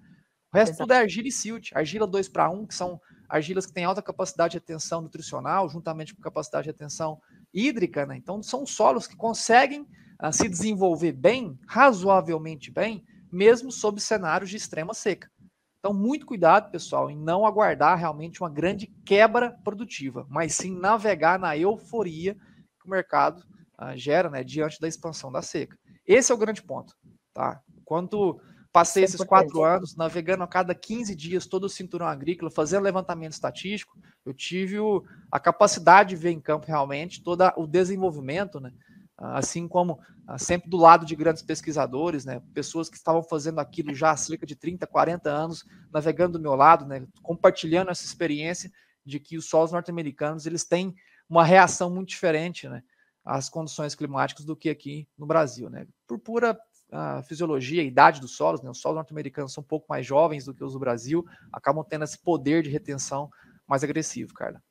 O 0.53 0.57
resto 0.57 0.73
Exato. 0.73 0.85
tudo 0.85 0.93
é 0.93 0.99
argila 0.99 1.29
e 1.29 1.33
silt. 1.33 1.71
Argila 1.75 2.07
2 2.07 2.29
para 2.29 2.51
1, 2.51 2.67
que 2.67 2.75
são 2.75 3.01
argilas 3.29 3.65
que 3.65 3.73
têm 3.73 3.85
alta 3.85 4.03
capacidade 4.03 4.53
de 4.53 4.59
retenção 4.59 5.01
nutricional, 5.01 5.69
juntamente 5.69 6.15
com 6.15 6.21
capacidade 6.21 6.65
de 6.65 6.71
retenção 6.71 7.19
hídrica, 7.53 8.07
né? 8.07 8.17
Então 8.17 8.43
são 8.43 8.67
solos 8.67 9.07
que 9.07 9.17
conseguem 9.17 9.83
uh, 10.23 10.33
se 10.33 10.49
desenvolver 10.49 11.13
bem, 11.13 11.59
razoavelmente 11.67 12.71
bem, 12.71 13.05
mesmo 13.33 13.71
sob 13.71 14.01
cenários 14.01 14.51
de 14.51 14.57
extrema 14.57 14.95
seca. 14.95 15.31
Então, 15.79 15.95
muito 15.95 16.27
cuidado, 16.27 16.71
pessoal, 16.71 17.11
em 17.11 17.17
não 17.17 17.47
aguardar 17.47 17.99
realmente 17.99 18.43
uma 18.43 18.51
grande 18.51 18.87
quebra 19.05 19.53
produtiva, 19.65 20.27
mas 20.29 20.55
sim 20.55 20.79
navegar 20.79 21.39
na 21.39 21.57
euforia 21.57 22.35
que 22.35 22.87
o 22.87 22.91
mercado 22.91 23.43
uh, 23.81 23.97
gera 23.97 24.29
né, 24.29 24.45
diante 24.45 24.79
da 24.79 24.87
expansão 24.87 25.33
da 25.33 25.41
seca. 25.41 25.77
Esse 26.07 26.33
é 26.33 26.35
o 26.35 26.39
grande 26.39 26.63
ponto. 26.63 26.95
Tá? 27.33 27.63
Quanto 27.83 28.39
passei 28.71 29.05
esses 29.05 29.25
quatro 29.25 29.65
anos 29.65 29.97
navegando 29.97 30.45
a 30.45 30.47
cada 30.47 30.75
15 30.75 31.17
dias 31.17 31.47
todo 31.47 31.65
o 31.65 31.69
cinturão 31.69 32.07
agrícola, 32.07 32.51
fazendo 32.51 32.83
levantamento 32.83 33.33
estatístico, 33.33 33.99
eu 34.25 34.35
tive 34.35 34.79
o, 34.79 35.05
a 35.31 35.41
capacidade 35.41 36.11
de 36.11 36.17
ver 36.17 36.31
em 36.31 36.41
campo 36.41 36.67
realmente 36.67 37.23
todo 37.23 37.43
o 37.57 37.67
desenvolvimento, 37.67 38.61
né? 38.61 38.73
assim 39.21 39.69
como 39.69 40.01
ah, 40.27 40.39
sempre 40.39 40.71
do 40.71 40.77
lado 40.77 41.05
de 41.05 41.15
grandes 41.15 41.43
pesquisadores, 41.43 42.25
né, 42.25 42.41
pessoas 42.55 42.89
que 42.89 42.97
estavam 42.97 43.23
fazendo 43.23 43.59
aquilo 43.59 43.95
já 43.95 44.13
há 44.13 44.17
cerca 44.17 44.47
de 44.47 44.57
30, 44.57 44.87
40 44.87 45.31
anos, 45.31 45.65
navegando 45.93 46.39
do 46.39 46.43
meu 46.43 46.55
lado, 46.55 46.87
né, 46.87 47.07
compartilhando 47.23 47.91
essa 47.91 48.05
experiência 48.05 48.71
de 49.05 49.21
que 49.21 49.37
os 49.37 49.49
solos 49.49 49.73
norte-americanos 49.73 50.47
eles 50.47 50.65
têm 50.65 50.95
uma 51.29 51.45
reação 51.45 51.91
muito 51.91 52.09
diferente 52.09 52.69
né, 52.69 52.83
às 53.25 53.49
condições 53.49 53.95
climáticas 53.95 54.45
do 54.45 54.57
que 54.57 54.71
aqui 54.71 55.07
no 55.19 55.27
Brasil. 55.27 55.69
Né, 55.69 55.87
por 56.07 56.19
pura 56.19 56.59
uh, 56.93 57.23
fisiologia, 57.25 57.83
idade 57.83 58.21
dos 58.21 58.37
solos, 58.37 58.63
né, 58.63 58.71
os 58.71 58.81
solos 58.81 58.97
norte-americanos 58.97 59.53
são 59.53 59.63
um 59.63 59.67
pouco 59.67 59.87
mais 59.89 60.07
jovens 60.07 60.45
do 60.45 60.55
que 60.55 60.65
os 60.65 60.73
do 60.73 60.79
Brasil, 60.79 61.27
acabam 61.53 61.85
tendo 61.85 62.05
esse 62.05 62.19
poder 62.19 62.63
de 62.63 62.71
retenção 62.71 63.31
mais 63.71 63.83
agressivo, 63.83 64.35
Carla. 64.35 64.63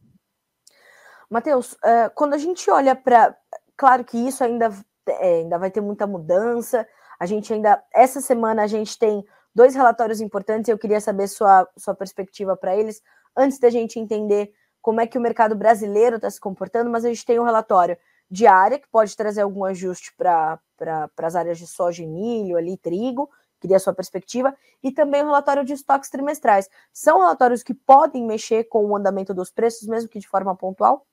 Matheus, 1.29 1.73
uh, 1.73 2.11
quando 2.15 2.33
a 2.33 2.37
gente 2.37 2.69
olha 2.69 2.95
para 2.95 3.35
Claro 3.79 4.03
que 4.03 4.17
isso 4.17 4.43
ainda, 4.43 4.69
é, 5.07 5.35
ainda 5.35 5.57
vai 5.57 5.71
ter 5.71 5.79
muita 5.79 6.05
mudança. 6.05 6.85
A 7.17 7.25
gente 7.25 7.53
ainda. 7.53 7.81
Essa 7.93 8.19
semana 8.19 8.61
a 8.61 8.67
gente 8.67 8.99
tem 8.99 9.25
dois 9.55 9.73
relatórios 9.73 10.19
importantes 10.19 10.67
eu 10.67 10.77
queria 10.77 10.99
saber 10.99 11.29
sua, 11.29 11.65
sua 11.77 11.95
perspectiva 11.95 12.57
para 12.57 12.75
eles, 12.75 13.01
antes 13.35 13.57
da 13.57 13.69
gente 13.69 13.97
entender 13.97 14.51
como 14.81 14.99
é 14.99 15.07
que 15.07 15.17
o 15.17 15.21
mercado 15.21 15.55
brasileiro 15.55 16.17
está 16.17 16.29
se 16.29 16.41
comportando, 16.41 16.89
mas 16.89 17.05
a 17.05 17.07
gente 17.07 17.25
tem 17.25 17.39
um 17.39 17.43
relatório 17.43 17.97
diário 18.29 18.79
que 18.79 18.87
pode 18.89 19.15
trazer 19.15 19.41
algum 19.41 19.63
ajuste 19.63 20.13
para 20.17 20.59
pra, 20.77 21.09
as 21.23 21.35
áreas 21.37 21.57
de 21.57 21.65
soja 21.65 22.03
e 22.03 22.07
milho, 22.07 22.57
ali, 22.57 22.75
trigo, 22.75 23.29
queria 23.59 23.77
a 23.77 23.79
sua 23.79 23.93
perspectiva, 23.93 24.55
e 24.81 24.91
também 24.91 25.21
o 25.21 25.25
relatório 25.25 25.65
de 25.65 25.73
estoques 25.73 26.09
trimestrais. 26.09 26.69
São 26.91 27.19
relatórios 27.19 27.63
que 27.63 27.73
podem 27.73 28.25
mexer 28.25 28.65
com 28.65 28.85
o 28.85 28.95
andamento 28.95 29.33
dos 29.33 29.51
preços, 29.51 29.87
mesmo 29.87 30.09
que 30.09 30.19
de 30.19 30.27
forma 30.27 30.55
pontual? 30.55 31.05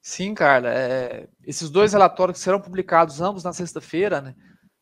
Sim, 0.00 0.34
Carla. 0.34 0.68
É, 0.68 1.28
esses 1.44 1.70
dois 1.70 1.92
relatórios 1.92 2.38
que 2.38 2.44
serão 2.44 2.60
publicados 2.60 3.20
ambos 3.20 3.44
na 3.44 3.52
sexta-feira, 3.52 4.20
né, 4.20 4.34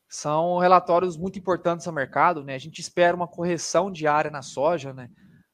são 0.08 0.58
relatórios 0.58 1.16
muito 1.16 1.38
importantes 1.38 1.86
ao 1.86 1.92
mercado. 1.92 2.42
Né? 2.42 2.54
A 2.54 2.58
gente 2.58 2.80
espera 2.80 3.14
uma 3.14 3.28
correção 3.28 3.92
diária 3.92 4.30
na 4.30 4.42
soja. 4.42 4.92
Né? 4.92 5.10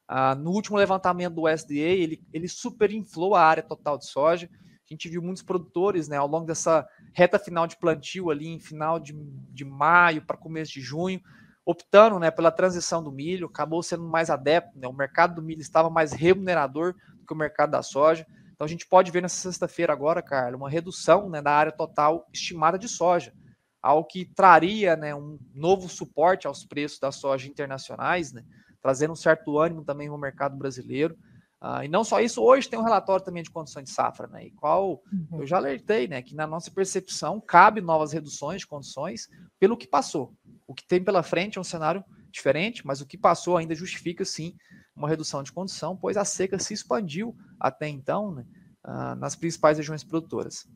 Ah, 0.07 0.33
no 0.33 0.51
último 0.51 0.77
levantamento 0.77 1.35
do 1.35 1.43
USDA, 1.43 1.73
ele, 1.75 2.23
ele 2.31 2.47
superinflou 2.47 3.35
a 3.35 3.43
área 3.43 3.61
total 3.61 3.97
de 3.97 4.07
soja. 4.07 4.49
A 4.89 4.93
gente 4.93 5.09
viu 5.09 5.21
muitos 5.21 5.43
produtores 5.43 6.07
né, 6.07 6.15
ao 6.15 6.27
longo 6.27 6.45
dessa 6.45 6.87
reta 7.17 7.39
final 7.39 7.65
de 7.65 7.75
plantio, 7.75 8.29
ali 8.29 8.47
em 8.47 8.59
final 8.59 8.99
de, 8.99 9.11
de 9.51 9.65
maio 9.65 10.21
para 10.21 10.37
começo 10.37 10.71
de 10.73 10.81
junho, 10.81 11.19
optando 11.65 12.19
né, 12.19 12.29
pela 12.29 12.51
transição 12.51 13.03
do 13.03 13.11
milho, 13.11 13.47
acabou 13.47 13.81
sendo 13.81 14.03
mais 14.03 14.29
adepto. 14.29 14.77
Né? 14.77 14.87
O 14.87 14.93
mercado 14.93 15.33
do 15.33 15.41
milho 15.41 15.59
estava 15.59 15.89
mais 15.89 16.13
remunerador 16.13 16.93
do 17.15 17.25
que 17.25 17.33
o 17.33 17.35
mercado 17.35 17.71
da 17.71 17.81
soja. 17.81 18.23
Então 18.53 18.65
a 18.65 18.67
gente 18.67 18.85
pode 18.85 19.09
ver 19.09 19.23
nessa 19.23 19.35
sexta-feira 19.35 19.91
agora, 19.91 20.21
Carlos, 20.21 20.61
uma 20.61 20.69
redução 20.69 21.27
né, 21.27 21.41
da 21.41 21.51
área 21.51 21.71
total 21.71 22.27
estimada 22.31 22.77
de 22.77 22.87
soja, 22.87 23.33
algo 23.81 24.07
que 24.07 24.23
traria 24.35 24.95
né, 24.95 25.15
um 25.15 25.39
novo 25.55 25.89
suporte 25.89 26.45
aos 26.45 26.63
preços 26.65 26.99
da 26.99 27.11
soja 27.11 27.47
internacionais, 27.49 28.31
né, 28.31 28.43
trazendo 28.79 29.13
um 29.13 29.15
certo 29.15 29.57
ânimo 29.57 29.83
também 29.83 30.07
no 30.07 30.19
mercado 30.19 30.55
brasileiro. 30.55 31.17
Uh, 31.61 31.83
e 31.83 31.87
não 31.87 32.03
só 32.03 32.19
isso, 32.21 32.43
hoje 32.43 32.69
tem 32.69 32.77
um 32.77 32.83
relatório 32.83 33.25
também 33.25 33.41
de 33.41 33.49
condições 33.49 33.85
de 33.85 33.91
safra, 33.91 34.27
né? 34.27 34.45
E 34.45 34.51
qual 34.51 35.01
uhum. 35.11 35.39
eu 35.39 35.47
já 35.47 35.57
alertei, 35.57 36.07
né? 36.07 36.21
Que 36.21 36.35
na 36.35 36.45
nossa 36.45 36.69
percepção 36.69 37.41
cabe 37.41 37.81
novas 37.81 38.13
reduções 38.13 38.61
de 38.61 38.67
condições 38.67 39.27
pelo 39.59 39.75
que 39.75 39.87
passou. 39.87 40.35
O 40.67 40.73
que 40.75 40.87
tem 40.87 41.03
pela 41.03 41.23
frente 41.23 41.57
é 41.57 41.61
um 41.61 41.63
cenário 41.63 42.05
diferente, 42.29 42.85
mas 42.85 43.01
o 43.01 43.07
que 43.07 43.17
passou 43.17 43.57
ainda 43.57 43.73
justifica 43.73 44.23
sim 44.23 44.55
uma 44.95 45.09
redução 45.09 45.41
de 45.41 45.51
condição, 45.51 45.97
pois 45.97 46.15
a 46.15 46.25
seca 46.25 46.59
se 46.59 46.73
expandiu 46.73 47.35
até 47.59 47.87
então 47.87 48.31
né, 48.31 48.45
uh, 48.85 49.15
nas 49.15 49.35
principais 49.35 49.77
regiões 49.77 50.03
produtoras. 50.03 50.67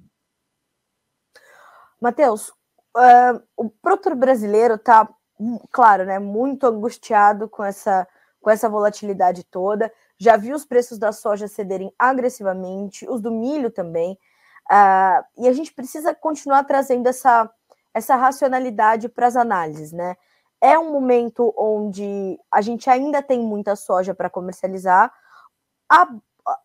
Matheus, 2.00 2.50
uh, 2.50 3.42
o 3.56 3.70
produtor 3.70 4.16
brasileiro 4.16 4.76
está, 4.76 5.08
claro, 5.72 6.06
né, 6.06 6.18
muito 6.18 6.66
angustiado 6.66 7.48
com 7.48 7.64
essa, 7.64 8.08
com 8.40 8.50
essa 8.50 8.68
volatilidade 8.68 9.44
toda. 9.44 9.92
Já 10.22 10.38
viu 10.38 10.56
os 10.56 10.66
preços 10.66 11.00
da 11.00 11.12
soja 11.12 11.48
cederem 11.48 11.92
agressivamente, 11.98 13.10
os 13.10 13.22
do 13.22 13.32
milho 13.32 13.72
também. 13.72 14.14
Uh, 14.72 15.42
e 15.44 15.48
a 15.48 15.54
gente 15.54 15.74
precisa 15.74 16.14
continuar 16.14 16.64
trazendo 16.66 17.08
essa, 17.08 17.50
essa 17.94 18.16
racionalidade 18.16 19.10
para 19.10 19.26
as 19.26 19.36
análises, 19.36 19.92
né? 19.92 20.16
é 20.62 20.78
um 20.78 20.92
momento 20.92 21.52
onde 21.58 22.40
a 22.52 22.62
gente 22.62 22.88
ainda 22.88 23.22
tem 23.24 23.40
muita 23.42 23.76
soja 23.76 24.14
para 24.14 24.30
comercializar. 24.30 25.12
A, 25.90 26.08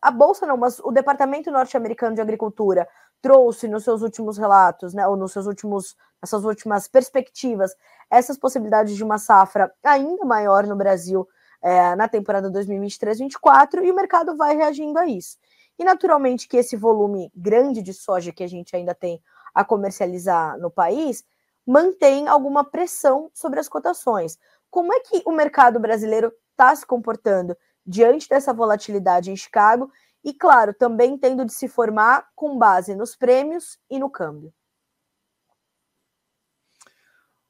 a 0.02 0.10
bolsa 0.10 0.46
não, 0.46 0.58
mas 0.58 0.78
o 0.80 0.92
Departamento 0.92 1.50
Norte-Americano 1.50 2.14
de 2.14 2.20
Agricultura 2.20 2.86
trouxe 3.22 3.66
nos 3.66 3.84
seus 3.84 4.02
últimos 4.02 4.36
relatos, 4.36 4.92
né, 4.92 5.08
ou 5.08 5.16
nos 5.16 5.32
seus 5.32 5.46
últimos, 5.46 5.96
essas 6.22 6.44
últimas 6.44 6.86
perspectivas, 6.86 7.74
essas 8.10 8.38
possibilidades 8.38 8.94
de 8.94 9.02
uma 9.02 9.16
safra 9.16 9.72
ainda 9.82 10.26
maior 10.26 10.66
no 10.66 10.76
Brasil 10.76 11.26
é, 11.62 11.94
na 11.96 12.08
temporada 12.08 12.50
2023-24 12.50 13.84
e 13.84 13.90
o 13.90 13.94
mercado 13.94 14.36
vai 14.36 14.56
reagindo 14.56 14.98
a 14.98 15.06
isso. 15.06 15.38
E 15.78 15.84
naturalmente 15.84 16.48
que 16.48 16.56
esse 16.56 16.76
volume 16.76 17.30
grande 17.34 17.82
de 17.82 17.92
soja 17.92 18.32
que 18.32 18.42
a 18.42 18.48
gente 18.48 18.74
ainda 18.74 18.94
tem 18.94 19.22
a 19.54 19.64
comercializar 19.64 20.58
no 20.58 20.70
país 20.70 21.24
mantém 21.66 22.28
alguma 22.28 22.64
pressão 22.64 23.30
sobre 23.34 23.58
as 23.58 23.68
cotações. 23.68 24.38
Como 24.70 24.92
é 24.92 25.00
que 25.00 25.22
o 25.26 25.32
mercado 25.32 25.80
brasileiro 25.80 26.32
está 26.52 26.74
se 26.74 26.86
comportando 26.86 27.56
diante 27.84 28.28
dessa 28.28 28.52
volatilidade 28.52 29.30
em 29.30 29.36
Chicago? 29.36 29.90
E, 30.22 30.32
claro, 30.32 30.74
também 30.74 31.16
tendo 31.18 31.44
de 31.44 31.52
se 31.52 31.68
formar 31.68 32.28
com 32.34 32.58
base 32.58 32.94
nos 32.94 33.14
prêmios 33.14 33.78
e 33.90 33.98
no 33.98 34.10
câmbio. 34.10 34.52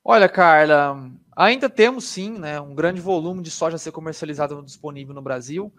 Olha, 0.08 0.28
Carla, 0.28 1.10
ainda 1.34 1.68
temos 1.68 2.04
sim 2.04 2.38
né, 2.38 2.60
um 2.60 2.76
grande 2.76 3.00
volume 3.00 3.42
de 3.42 3.50
soja 3.50 3.74
a 3.74 3.78
ser 3.78 3.90
comercializado 3.90 4.62
disponível 4.62 5.12
no 5.12 5.20
Brasil, 5.20 5.74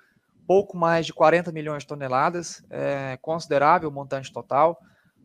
pouco 0.45 0.75
mais 0.75 1.05
de 1.05 1.13
40 1.13 1.49
milhões 1.49 1.83
de 1.83 1.87
toneladas, 1.87 2.61
é 2.69 3.17
considerável 3.21 3.87
o 3.87 3.91
montante 3.91 4.29
total. 4.33 4.81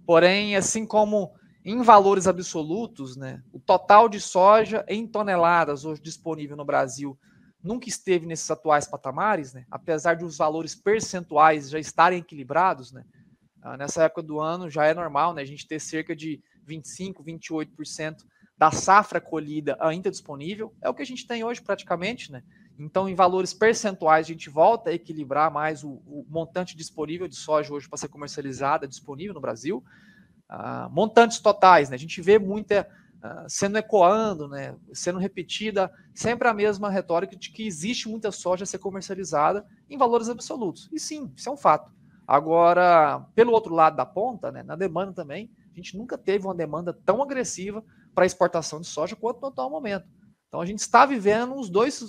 Porém, 0.07 0.55
assim 0.55 0.87
como 0.87 1.33
em 1.65 1.83
valores 1.83 2.29
absolutos, 2.29 3.17
né, 3.17 3.43
o 3.53 3.59
total 3.59 4.09
de 4.09 4.21
soja 4.21 4.85
em 4.87 5.05
toneladas 5.05 5.85
hoje 5.85 6.01
disponível 6.01 6.57
no 6.57 6.65
Brasil 6.65 7.19
nunca 7.61 7.89
esteve 7.89 8.25
nesses 8.25 8.49
atuais 8.53 8.87
patamares, 8.87 9.53
né, 9.53 9.67
apesar 9.69 10.15
de 10.15 10.25
os 10.25 10.39
valores 10.39 10.77
percentuais 10.77 11.71
já 11.71 11.79
estarem 11.81 12.21
equilibrados, 12.21 12.93
né, 12.93 13.05
ah, 13.63 13.77
nessa 13.77 14.05
época 14.05 14.23
do 14.23 14.39
ano 14.39 14.71
já 14.71 14.87
é 14.87 14.95
normal 14.95 15.35
né, 15.35 15.43
a 15.43 15.45
gente 15.45 15.67
ter 15.67 15.81
cerca 15.81 16.15
de 16.15 16.41
25, 16.65 17.21
28% 17.25 18.31
da 18.63 18.71
safra 18.71 19.21
colhida 19.21 19.77
ainda 19.81 20.09
disponível, 20.09 20.73
é 20.81 20.89
o 20.89 20.95
que 20.95 21.03
a 21.03 21.05
gente 21.05 21.27
tem 21.27 21.43
hoje 21.43 21.61
praticamente, 21.61 22.31
né? 22.31 22.45
Então, 22.79 23.09
em 23.09 23.15
valores 23.17 23.53
percentuais, 23.53 24.25
a 24.25 24.29
gente 24.29 24.49
volta 24.49 24.91
a 24.91 24.93
equilibrar 24.93 25.53
mais 25.53 25.83
o, 25.83 26.01
o 26.07 26.25
montante 26.31 26.77
disponível 26.77 27.27
de 27.27 27.35
soja 27.35 27.75
hoje 27.75 27.89
para 27.89 27.99
ser 27.99 28.07
comercializada, 28.07 28.87
disponível 28.87 29.35
no 29.35 29.41
Brasil. 29.41 29.83
Ah, 30.49 30.89
montantes 30.93 31.41
totais, 31.41 31.91
né? 31.91 31.97
A 31.97 31.99
gente 31.99 32.23
vê 32.23 32.39
muita 32.39 32.87
uh, 33.17 33.49
sendo 33.49 33.79
ecoando, 33.79 34.47
né? 34.47 34.77
Sendo 34.93 35.19
repetida 35.19 35.91
sempre 36.15 36.47
a 36.47 36.55
mesma 36.55 36.89
retórica 36.89 37.35
de 37.35 37.51
que 37.51 37.67
existe 37.67 38.09
muita 38.09 38.31
soja 38.31 38.63
a 38.63 38.67
ser 38.67 38.79
comercializada 38.79 39.67
em 39.91 39.99
valores 39.99 40.29
absolutos. 40.29 40.89
E 40.93 41.01
sim, 41.01 41.33
isso 41.37 41.49
é 41.49 41.53
um 41.53 41.57
fato. 41.57 41.91
Agora, 42.29 43.27
pelo 43.35 43.51
outro 43.51 43.75
lado 43.75 43.97
da 43.97 44.07
ponta, 44.07 44.53
né, 44.53 44.63
na 44.63 44.77
demanda 44.77 45.13
também, 45.13 45.51
a 45.73 45.75
gente 45.75 45.97
nunca 45.97 46.17
teve 46.17 46.47
uma 46.47 46.55
demanda 46.55 46.93
tão 46.93 47.21
agressiva 47.21 47.83
para 48.15 48.27
exportação 48.27 48.81
de 48.81 48.87
soja 48.87 49.17
quanto 49.17 49.41
no 49.41 49.49
atual 49.49 49.71
momento. 49.71 50.07
Então 50.49 50.61
a 50.61 50.67
gente 50.67 50.81
está 50.81 51.07
vivendo 51.07 51.55
os 51.55 51.71
dois, 51.71 52.03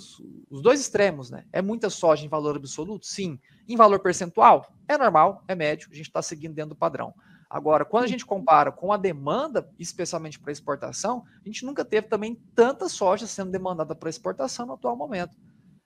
os 0.50 0.60
dois 0.60 0.78
extremos, 0.78 1.30
né? 1.30 1.46
É 1.50 1.62
muita 1.62 1.88
soja 1.88 2.26
em 2.26 2.28
valor 2.28 2.56
absoluto? 2.56 3.06
Sim. 3.06 3.40
Em 3.66 3.74
valor 3.74 4.00
percentual? 4.00 4.70
É 4.86 4.98
normal, 4.98 5.42
é 5.48 5.54
médio, 5.54 5.88
a 5.90 5.94
gente 5.94 6.08
está 6.08 6.20
seguindo 6.20 6.54
dentro 6.54 6.70
do 6.70 6.76
padrão. 6.76 7.14
Agora, 7.48 7.84
quando 7.84 8.04
a 8.04 8.08
gente 8.08 8.26
compara 8.26 8.70
com 8.70 8.92
a 8.92 8.96
demanda, 8.96 9.70
especialmente 9.78 10.38
para 10.38 10.52
exportação, 10.52 11.24
a 11.42 11.48
gente 11.48 11.64
nunca 11.64 11.84
teve 11.84 12.08
também 12.08 12.34
tanta 12.54 12.88
soja 12.88 13.26
sendo 13.26 13.50
demandada 13.50 13.94
para 13.94 14.10
exportação 14.10 14.66
no 14.66 14.74
atual 14.74 14.96
momento. 14.96 15.36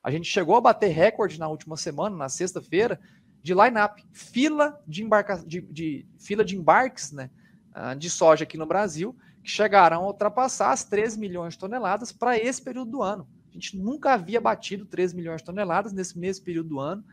A 0.02 0.10
gente 0.10 0.26
chegou 0.26 0.56
a 0.56 0.60
bater 0.60 0.88
recorde 0.88 1.38
na 1.38 1.46
última 1.46 1.76
semana, 1.76 2.16
na 2.16 2.28
sexta-feira, 2.28 2.98
de 3.42 3.54
line-up, 3.54 4.04
fila 4.12 4.82
de, 4.87 5.04
embarca, 5.04 5.37
de, 5.46 5.60
de, 5.60 6.08
fila 6.18 6.44
de 6.44 6.56
embarques 6.56 7.12
né, 7.12 7.30
ah, 7.72 7.94
de 7.94 8.08
soja 8.08 8.44
aqui 8.44 8.56
no 8.56 8.66
Brasil, 8.66 9.16
que 9.42 9.50
chegarão 9.50 10.04
a 10.04 10.07
ultrapassar 10.07 10.73
as 10.73 10.85
3 10.85 11.16
milhões 11.16 11.54
de 11.54 11.61
toneladas 11.61 12.12
para 12.12 12.38
esse 12.38 12.62
período 12.62 12.90
do 12.90 13.02
ano. 13.02 13.28
A 13.50 13.52
gente 13.52 13.76
nunca 13.76 14.12
havia 14.12 14.40
batido 14.40 14.85
3 14.85 15.12
milhões 15.12 15.40
de 15.40 15.47
toneladas 15.47 15.92
nesse 15.92 16.18
mesmo 16.18 16.45
período 16.45 16.68
do 16.68 16.80
ano, 16.80 17.04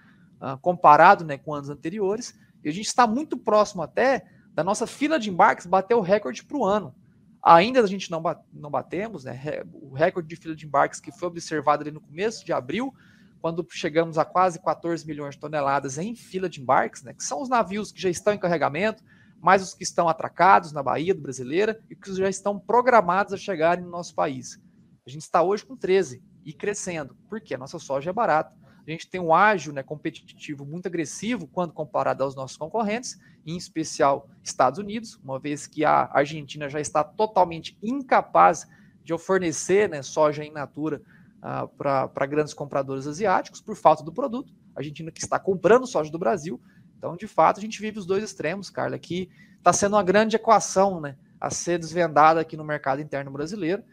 uh, 0.42 0.58
comparado 0.60 1.24
né, 1.24 1.38
com 1.38 1.54
anos 1.54 1.70
anteriores, 1.70 2.38
e 2.64 2.70
a 2.70 2.72
gente 2.72 2.88
está 2.88 3.08
muito 3.08 3.38
próximo 3.38 3.82
até 3.82 4.26
da 4.54 4.64
nossa 4.64 4.88
fila 4.88 5.20
de 5.20 5.30
embarques 5.30 5.66
bater 5.66 5.94
o 5.94 6.02
recorde 6.02 6.44
para 6.44 6.58
o 6.58 6.66
ano. 6.66 6.96
Ainda 7.44 7.82
a 7.82 7.86
gente 7.86 8.10
não, 8.10 8.24
não 8.52 8.72
batemos, 8.72 9.26
né? 9.26 9.64
O 9.72 9.94
recorde 9.94 10.28
de 10.28 10.36
fila 10.36 10.56
de 10.56 10.66
embarques 10.66 11.00
que 11.00 11.12
foi 11.12 11.28
observado 11.28 11.84
ali 11.84 11.92
no 11.92 12.02
começo 12.02 12.44
de 12.44 12.52
abril, 12.52 12.92
quando 13.40 13.64
chegamos 13.70 14.18
a 14.18 14.26
quase 14.26 14.60
14 14.60 15.06
milhões 15.06 15.36
de 15.36 15.42
toneladas 15.42 16.00
em 16.00 16.16
fila 16.16 16.50
de 16.50 16.60
embarques, 16.60 17.04
né? 17.04 17.14
Que 17.14 17.24
são 17.24 17.40
os 17.40 17.48
navios 17.48 17.92
que 17.92 18.02
já 18.02 18.10
estão 18.10 18.34
em 18.34 18.40
carregamento, 18.40 19.04
mais 19.46 19.62
os 19.62 19.76
que 19.76 19.84
estão 19.84 20.10
atracados 20.10 20.72
na 20.72 20.82
Baía 20.82 21.14
do 21.14 21.22
Brasileira 21.22 21.80
e 21.88 21.96
que 21.96 22.12
já 22.16 22.28
estão 22.28 22.60
programados 22.60 23.32
a 23.32 23.38
chegarem 23.38 23.84
no 23.86 23.92
nosso 23.92 24.16
país. 24.16 24.60
A 25.06 25.10
gente 25.12 25.22
está 25.22 25.44
hoje 25.44 25.64
com 25.64 25.78
13 25.78 26.20
e 26.44 26.52
crescendo, 26.52 27.16
porque 27.30 27.54
a 27.54 27.58
nossa 27.60 27.78
soja 27.78 28.10
é 28.10 28.14
barata. 28.14 28.52
A 28.88 28.90
gente 28.90 29.08
tem 29.08 29.22
um 29.22 29.32
ágio 29.32 29.72
né, 29.72 29.84
competitivo 29.84 30.66
muito 30.66 30.88
agressivo 30.88 31.46
quando 31.46 31.74
comparado 31.74 32.24
aos 32.24 32.36
nossos 32.36 32.58
concorrentes, 32.58 33.20
em 33.46 33.56
especial 33.56 34.28
Estados 34.44 34.80
Unidos, 34.80 35.20
uma 35.24 35.40
vez 35.40 35.68
que 35.68 35.86
a 35.86 36.10
Argentina 36.12 36.68
já 36.68 36.82
está 36.82 37.04
totalmente 37.04 37.78
incapaz 37.84 38.68
de 39.04 39.16
fornecer 39.20 39.88
né, 39.88 40.02
soja 40.02 40.44
in 40.44 40.52
natura 40.52 41.04
uh, 41.38 41.68
para 41.78 42.26
grandes 42.26 42.56
compradores 42.56 43.06
asiáticos 43.06 43.62
por 43.62 43.76
falta 43.76 44.04
do 44.04 44.12
produto. 44.12 44.52
A 44.76 44.80
Argentina 44.80 45.12
que 45.12 45.22
está 45.22 45.38
comprando 45.38 45.86
soja 45.86 46.12
do 46.12 46.18
Brasil. 46.18 46.60
Então, 46.98 47.16
de 47.16 47.28
fato, 47.28 47.60
a 47.60 47.62
gente 47.62 47.80
vive 47.80 48.00
os 48.00 48.06
dois 48.06 48.24
extremos, 48.24 48.70
Carla, 48.70 48.98
que 48.98 49.30
está 49.58 49.74
sendo 49.74 49.96
uma 49.96 50.04
grande 50.04 50.36
equação 50.36 51.02
né, 51.02 51.18
a 51.40 51.50
ser 51.50 51.80
desvendada 51.80 52.40
aqui 52.40 52.56
no 52.56 52.64
mercado 52.64 53.02
interno 53.02 53.32
brasileiro, 53.32 53.84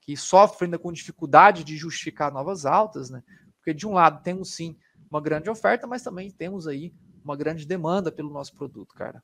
que 0.00 0.16
sofre 0.16 0.66
ainda 0.66 0.78
com 0.78 0.92
dificuldade 0.92 1.64
de 1.64 1.76
justificar 1.76 2.32
novas 2.32 2.66
altas, 2.66 3.10
né? 3.10 3.22
Porque 3.56 3.72
de 3.72 3.86
um 3.86 3.92
lado 3.92 4.22
temos 4.22 4.54
sim 4.54 4.76
uma 5.08 5.20
grande 5.20 5.48
oferta, 5.48 5.86
mas 5.86 6.02
também 6.02 6.30
temos 6.30 6.66
aí 6.66 6.92
uma 7.24 7.36
grande 7.36 7.64
demanda 7.64 8.10
pelo 8.10 8.30
nosso 8.30 8.54
produto, 8.54 8.94
cara. 8.94 9.22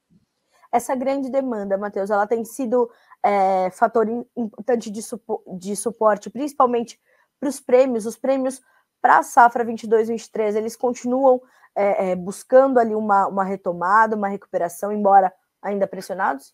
Essa 0.70 0.94
grande 0.94 1.30
demanda, 1.30 1.78
Matheus, 1.78 2.10
ela 2.10 2.26
tem 2.26 2.44
sido 2.44 2.90
é, 3.24 3.70
fator 3.70 4.06
importante 4.36 4.90
de, 4.90 5.02
supo 5.02 5.42
de 5.58 5.74
suporte, 5.74 6.30
principalmente 6.30 7.00
para 7.40 7.48
os 7.48 7.58
prêmios. 7.58 8.06
Os 8.06 8.16
prêmios 8.16 8.60
para 9.00 9.18
a 9.18 9.22
safra 9.22 9.64
22-23, 9.64 10.56
eles 10.56 10.76
continuam 10.76 11.40
é, 11.78 12.10
é, 12.10 12.16
buscando 12.16 12.80
ali 12.80 12.94
uma, 12.94 13.28
uma 13.28 13.44
retomada, 13.44 14.16
uma 14.16 14.28
recuperação, 14.28 14.92
embora 14.92 15.32
ainda 15.62 15.86
pressionados? 15.86 16.52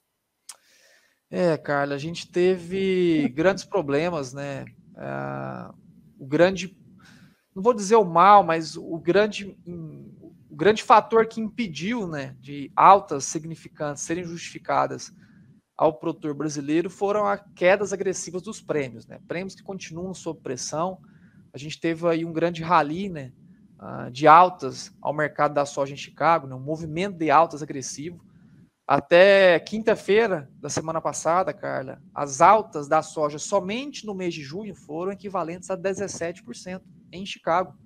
É, 1.31 1.57
Carla, 1.57 1.95
a 1.95 1.99
gente 1.99 2.31
teve 2.31 3.28
grandes 3.35 3.64
problemas, 3.64 4.35
né? 4.35 4.66
É, 4.97 5.75
o 6.19 6.26
grande 6.26 6.76
não 7.54 7.62
vou 7.62 7.73
dizer 7.73 7.97
o 7.97 8.04
mal, 8.04 8.43
mas 8.43 8.76
o 8.76 8.99
grande, 8.99 9.57
o 10.50 10.57
grande 10.57 10.83
fator 10.83 11.26
que 11.26 11.40
impediu 11.40 12.07
né, 12.09 12.37
de 12.40 12.71
altas 12.75 13.25
significantes 13.25 14.02
serem 14.02 14.25
justificadas 14.25 15.12
ao 15.76 15.95
produtor 15.95 16.35
brasileiro 16.35 16.90
foram 16.90 17.26
as 17.26 17.40
quedas 17.54 17.93
agressivas 17.93 18.43
dos 18.43 18.61
prêmios, 18.61 19.07
né? 19.07 19.21
Prêmios 19.26 19.54
que 19.54 19.62
continuam 19.62 20.14
sob 20.14 20.40
pressão. 20.40 20.99
A 21.52 21.59
gente 21.59 21.81
teve 21.81 22.07
aí 22.09 22.25
um 22.25 22.33
grande 22.33 22.62
rally, 22.62 23.09
né, 23.09 23.33
ah, 23.86 24.08
de 24.08 24.26
altas 24.26 24.90
ao 24.98 25.12
mercado 25.12 25.52
da 25.52 25.66
soja 25.66 25.92
em 25.92 25.96
Chicago, 25.96 26.46
né, 26.46 26.54
um 26.54 26.58
movimento 26.58 27.18
de 27.18 27.30
altas 27.30 27.62
agressivo. 27.62 28.24
Até 28.86 29.60
quinta-feira 29.60 30.50
da 30.58 30.70
semana 30.70 31.02
passada, 31.02 31.52
Carla, 31.52 32.00
as 32.14 32.40
altas 32.40 32.88
da 32.88 33.02
soja 33.02 33.38
somente 33.38 34.06
no 34.06 34.14
mês 34.14 34.32
de 34.32 34.42
junho 34.42 34.75
foram 34.75 35.12
equivalentes 35.12 35.68
a 35.68 35.76
17% 35.76 36.80
em 37.12 37.26
Chicago. 37.26 37.76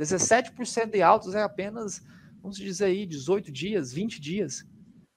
17% 0.00 0.90
de 0.90 1.02
altas 1.02 1.34
é 1.34 1.42
apenas, 1.42 2.02
vamos 2.40 2.56
dizer 2.56 2.86
aí, 2.86 3.04
18 3.04 3.52
dias, 3.52 3.92
20 3.92 4.22
dias. 4.22 4.64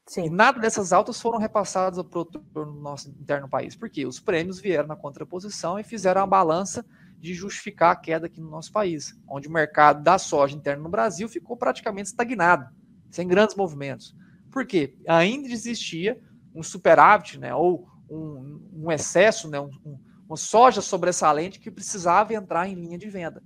Sim. 0.06 0.26
E 0.26 0.30
nada 0.30 0.60
dessas 0.60 0.92
altas 0.92 1.22
foram 1.22 1.40
repassadas 1.40 1.98
ao 1.98 2.04
produtor 2.04 2.44
no 2.66 2.82
nosso 2.82 3.10
interno 3.10 3.48
país, 3.48 3.74
porque 3.74 4.06
os 4.06 4.20
prêmios 4.20 4.60
vieram 4.60 4.90
na 4.90 4.98
contraposição 4.98 5.80
e 5.80 5.84
fizeram 5.84 6.22
a 6.22 6.28
balança 6.28 6.86
de 7.20 7.34
justificar 7.34 7.92
a 7.92 7.96
queda 7.96 8.28
aqui 8.28 8.40
no 8.40 8.50
nosso 8.50 8.72
país, 8.72 9.18
onde 9.28 9.48
o 9.48 9.52
mercado 9.52 10.04
da 10.04 10.18
soja 10.18 10.56
interno 10.56 10.84
no 10.84 10.90
Brasil 10.90 11.28
ficou 11.28 11.58
praticamente 11.58 12.10
estagnado, 12.10 12.70
sem 13.10 13.28
grandes 13.28 13.56
movimentos. 13.56 14.16
Por 14.52 14.66
quê? 14.66 14.96
Ainda 15.08 15.48
existia 15.48 16.20
um 16.54 16.64
superávit, 16.64 17.40
né, 17.40 17.54
ou 17.54 17.88
um, 18.10 18.62
um 18.74 18.92
excesso, 18.92 19.50
né, 19.50 19.60
um, 19.60 19.70
uma 20.28 20.38
soja 20.38 20.82
sobressalente 20.82 21.60
que 21.60 21.72
precisava 21.72 22.34
entrar 22.34 22.68
em 22.68 22.76
linha 22.76 22.98
de 22.98 23.10
venda. 23.10 23.44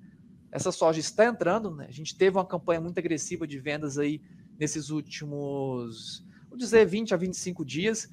Essa 0.51 0.71
soja 0.71 0.99
está 0.99 1.25
entrando, 1.25 1.75
né? 1.75 1.85
A 1.87 1.91
gente 1.91 2.17
teve 2.17 2.37
uma 2.37 2.45
campanha 2.45 2.81
muito 2.81 2.97
agressiva 2.97 3.45
de 3.45 3.59
vendas 3.59 3.97
aí 3.97 4.21
nesses 4.57 4.89
últimos, 4.89 6.25
vou 6.49 6.57
dizer, 6.57 6.85
20 6.85 7.13
a 7.13 7.17
25 7.17 7.63
dias. 7.63 8.09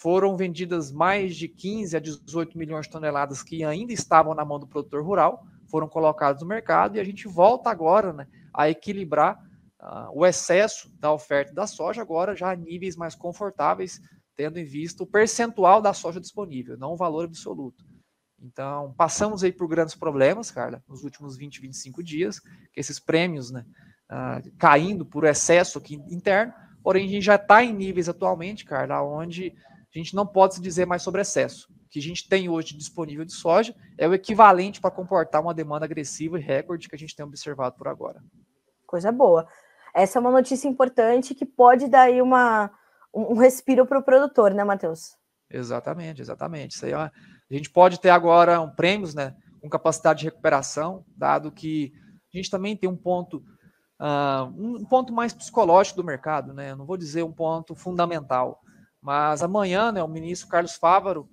Foram 0.00 0.34
vendidas 0.34 0.90
mais 0.90 1.36
de 1.36 1.46
15 1.46 1.94
a 1.94 2.00
18 2.00 2.56
milhões 2.56 2.86
de 2.86 2.92
toneladas 2.92 3.42
que 3.42 3.62
ainda 3.62 3.92
estavam 3.92 4.34
na 4.34 4.46
mão 4.46 4.58
do 4.58 4.66
produtor 4.66 5.04
rural, 5.04 5.44
foram 5.66 5.86
colocados 5.86 6.40
no 6.40 6.48
mercado 6.48 6.96
e 6.96 7.00
a 7.00 7.04
gente 7.04 7.28
volta 7.28 7.68
agora 7.68 8.10
né, 8.10 8.26
a 8.54 8.70
equilibrar 8.70 9.38
uh, 9.78 10.10
o 10.14 10.24
excesso 10.24 10.90
da 10.98 11.12
oferta 11.12 11.52
da 11.52 11.66
soja, 11.66 12.00
agora 12.00 12.34
já 12.34 12.50
a 12.50 12.56
níveis 12.56 12.96
mais 12.96 13.14
confortáveis, 13.14 14.00
tendo 14.34 14.58
em 14.58 14.64
vista 14.64 15.02
o 15.02 15.06
percentual 15.06 15.82
da 15.82 15.92
soja 15.92 16.18
disponível, 16.18 16.78
não 16.78 16.94
o 16.94 16.96
valor 16.96 17.26
absoluto. 17.26 17.84
Então, 18.40 18.94
passamos 18.96 19.44
aí 19.44 19.52
por 19.52 19.68
grandes 19.68 19.94
problemas, 19.94 20.50
Carla, 20.50 20.82
nos 20.88 21.04
últimos 21.04 21.36
20, 21.36 21.60
25 21.60 22.02
dias, 22.02 22.40
esses 22.74 22.98
prêmios, 22.98 23.50
né, 23.50 23.66
uh, 24.10 24.50
caindo 24.56 25.04
por 25.04 25.24
excesso 25.24 25.76
aqui 25.76 25.96
interno, 26.08 26.54
porém 26.82 27.04
a 27.04 27.10
gente 27.10 27.22
já 27.22 27.34
está 27.34 27.62
em 27.62 27.74
níveis 27.74 28.08
atualmente, 28.08 28.64
Carla, 28.64 29.02
onde 29.02 29.54
a 29.94 29.98
gente 29.98 30.14
não 30.14 30.26
pode 30.26 30.54
se 30.54 30.60
dizer 30.60 30.86
mais 30.86 31.02
sobre 31.02 31.20
excesso. 31.20 31.68
O 31.84 31.88
que 31.88 31.98
a 31.98 32.02
gente 32.02 32.28
tem 32.28 32.48
hoje 32.48 32.76
disponível 32.76 33.24
de 33.24 33.32
soja 33.32 33.74
é 33.98 34.06
o 34.06 34.14
equivalente 34.14 34.80
para 34.80 34.90
comportar 34.90 35.42
uma 35.42 35.54
demanda 35.54 35.84
agressiva 35.84 36.38
e 36.38 36.42
recorde 36.42 36.88
que 36.88 36.94
a 36.94 36.98
gente 36.98 37.16
tem 37.16 37.26
observado 37.26 37.76
por 37.76 37.88
agora. 37.88 38.22
Coisa 38.86 39.10
boa. 39.10 39.46
Essa 39.94 40.18
é 40.18 40.20
uma 40.20 40.30
notícia 40.30 40.68
importante 40.68 41.34
que 41.34 41.44
pode 41.44 41.88
dar 41.88 42.02
aí 42.02 42.22
uma, 42.22 42.70
um 43.12 43.36
respiro 43.36 43.84
para 43.86 43.98
o 43.98 44.02
produtor, 44.02 44.54
né, 44.54 44.62
Matheus? 44.62 45.16
Exatamente, 45.50 46.22
exatamente. 46.22 46.76
Isso 46.76 46.86
aí 46.86 46.92
é 46.92 46.96
a 46.96 47.10
gente 47.50 47.70
pode 47.70 48.00
ter 48.00 48.10
agora 48.10 48.60
um 48.60 48.70
prêmios 48.70 49.12
né, 49.12 49.34
com 49.60 49.68
capacidade 49.68 50.20
de 50.20 50.26
recuperação, 50.26 51.04
dado 51.16 51.50
que 51.50 51.92
a 52.32 52.36
gente 52.36 52.48
também 52.48 52.76
tem 52.76 52.88
um 52.88 52.96
ponto, 52.96 53.38
uh, 54.00 54.44
um 54.56 54.84
ponto 54.84 55.12
mais 55.12 55.32
psicológico 55.32 55.96
do 55.96 56.04
mercado, 56.04 56.54
né? 56.54 56.76
não 56.76 56.86
vou 56.86 56.96
dizer 56.96 57.24
um 57.24 57.32
ponto 57.32 57.74
fundamental, 57.74 58.60
mas 59.00 59.42
amanhã 59.42 59.90
né, 59.90 60.02
o 60.02 60.08
ministro 60.08 60.48
Carlos 60.48 60.74
Fávaro 60.74 61.28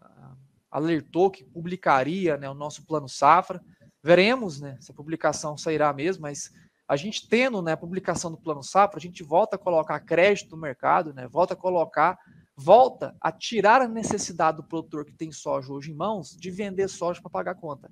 uh, 0.00 0.36
alertou 0.70 1.30
que 1.30 1.44
publicaria 1.44 2.36
né, 2.36 2.48
o 2.48 2.54
nosso 2.54 2.86
plano 2.86 3.08
safra. 3.08 3.62
Veremos 4.02 4.60
né, 4.60 4.78
se 4.80 4.90
a 4.90 4.94
publicação 4.94 5.56
sairá 5.58 5.92
mesmo, 5.92 6.22
mas 6.22 6.50
a 6.88 6.96
gente 6.96 7.28
tendo 7.28 7.60
né, 7.60 7.72
a 7.72 7.76
publicação 7.76 8.30
do 8.30 8.38
plano 8.38 8.62
safra, 8.62 8.98
a 8.98 9.00
gente 9.00 9.22
volta 9.22 9.56
a 9.56 9.58
colocar 9.58 10.00
crédito 10.00 10.56
no 10.56 10.62
mercado, 10.62 11.12
né, 11.12 11.28
volta 11.28 11.54
a 11.54 11.56
colocar 11.56 12.18
volta 12.56 13.16
a 13.20 13.32
tirar 13.32 13.80
a 13.80 13.88
necessidade 13.88 14.58
do 14.58 14.62
produtor 14.62 15.06
que 15.06 15.12
tem 15.12 15.32
soja 15.32 15.72
hoje 15.72 15.90
em 15.90 15.94
mãos 15.94 16.36
de 16.36 16.50
vender 16.50 16.88
soja 16.88 17.20
para 17.20 17.30
pagar 17.30 17.52
a 17.52 17.54
conta. 17.54 17.90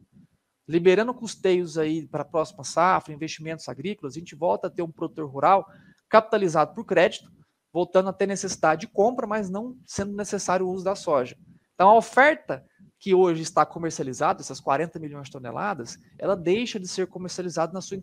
Liberando 0.69 1.15
custeios 1.15 1.79
aí 1.79 2.07
para 2.07 2.21
a 2.21 2.27
próxima 2.27 2.63
safra, 2.63 3.15
investimentos 3.15 3.67
agrícolas, 3.67 4.15
a 4.15 4.19
gente 4.19 4.35
volta 4.35 4.67
a 4.67 4.71
ter 4.71 4.83
um 4.83 4.93
produtor 4.93 5.27
rural 5.27 5.67
capitalizado 6.07 6.75
por 6.75 6.85
crédito, 6.85 7.31
voltando 7.73 8.09
a 8.09 8.13
ter 8.13 8.27
necessidade 8.27 8.83
de 8.83 8.87
compra, 8.89 9.27
mas 9.27 9.51
não 9.51 9.77
sendo 9.87 10.17
necessário 10.17 10.67
o 10.67 10.71
uso 10.71 10.85
da 10.85 10.95
soja. 10.95 11.37
Então, 11.75 11.91
a 11.91 11.97
oferta 11.97 12.65
que 12.99 13.15
hoje 13.15 13.43
está 13.43 13.65
comercializada, 13.65 14.41
essas 14.41 14.61
40 14.61 14.99
milhões 14.99 15.27
de 15.27 15.33
toneladas, 15.33 15.97
ela 16.19 16.37
deixa 16.37 16.81
de 16.81 16.89
ser 16.89 17.07
comercializada 17.07 17.73
na 17.73 17.81
sua, 17.81 17.99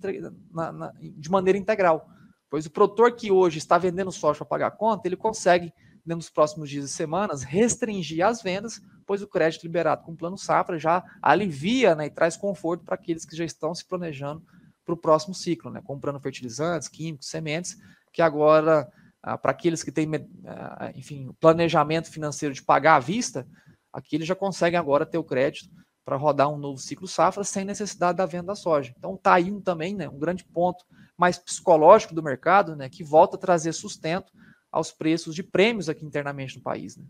na, 0.51 0.71
na, 0.71 0.93
de 0.99 1.29
maneira 1.29 1.57
integral. 1.57 2.07
Pois 2.49 2.65
o 2.65 2.71
produtor 2.71 3.13
que 3.13 3.31
hoje 3.31 3.57
está 3.57 3.77
vendendo 3.77 4.11
soja 4.11 4.39
para 4.39 4.45
pagar 4.45 4.67
a 4.67 4.71
conta, 4.71 5.07
ele 5.07 5.17
consegue 5.17 5.73
nos 6.13 6.29
próximos 6.29 6.69
dias 6.69 6.85
e 6.85 6.89
semanas, 6.89 7.41
restringir 7.41 8.25
as 8.25 8.41
vendas, 8.41 8.81
pois 9.05 9.21
o 9.21 9.27
crédito 9.27 9.63
liberado 9.63 10.03
com 10.03 10.11
o 10.11 10.15
plano 10.15 10.37
safra 10.37 10.77
já 10.77 11.03
alivia 11.21 11.95
né, 11.95 12.05
e 12.05 12.09
traz 12.09 12.37
conforto 12.37 12.83
para 12.83 12.95
aqueles 12.95 13.25
que 13.25 13.35
já 13.35 13.43
estão 13.43 13.73
se 13.73 13.83
planejando 13.83 14.43
para 14.85 14.93
o 14.93 14.97
próximo 14.97 15.33
ciclo, 15.33 15.71
né, 15.71 15.81
comprando 15.83 16.19
fertilizantes, 16.19 16.87
químicos, 16.87 17.27
sementes, 17.27 17.77
que 18.13 18.21
agora, 18.21 18.87
ah, 19.25 19.39
para 19.39 19.49
aqueles 19.49 19.83
que 19.83 19.91
têm, 19.91 20.07
ah, 20.45 20.91
enfim, 20.93 21.35
planejamento 21.39 22.11
financeiro 22.11 22.53
de 22.53 22.61
pagar 22.61 22.97
à 22.97 22.99
vista, 22.99 23.47
aqui 23.91 24.15
eles 24.15 24.27
já 24.27 24.35
conseguem 24.35 24.77
agora 24.77 25.03
ter 25.03 25.17
o 25.17 25.23
crédito 25.23 25.67
para 26.05 26.15
rodar 26.15 26.47
um 26.47 26.57
novo 26.57 26.77
ciclo 26.77 27.07
safra 27.07 27.43
sem 27.43 27.65
necessidade 27.65 28.19
da 28.19 28.27
venda 28.27 28.47
da 28.47 28.55
soja. 28.55 28.93
Então 28.95 29.17
tá 29.17 29.33
aí 29.33 29.51
um, 29.51 29.59
também 29.59 29.95
né, 29.95 30.07
um 30.07 30.19
grande 30.19 30.45
ponto 30.45 30.85
mais 31.17 31.39
psicológico 31.39 32.13
do 32.13 32.21
mercado, 32.21 32.75
né, 32.75 32.87
que 32.87 33.03
volta 33.03 33.35
a 33.35 33.39
trazer 33.39 33.73
sustento 33.73 34.31
aos 34.71 34.91
preços 34.91 35.33
de 35.33 35.41
prêmios 35.41 35.89
aqui 35.89 36.05
internamente 36.05 36.57
no 36.57 36.61
país. 36.61 36.95
Né. 36.95 37.03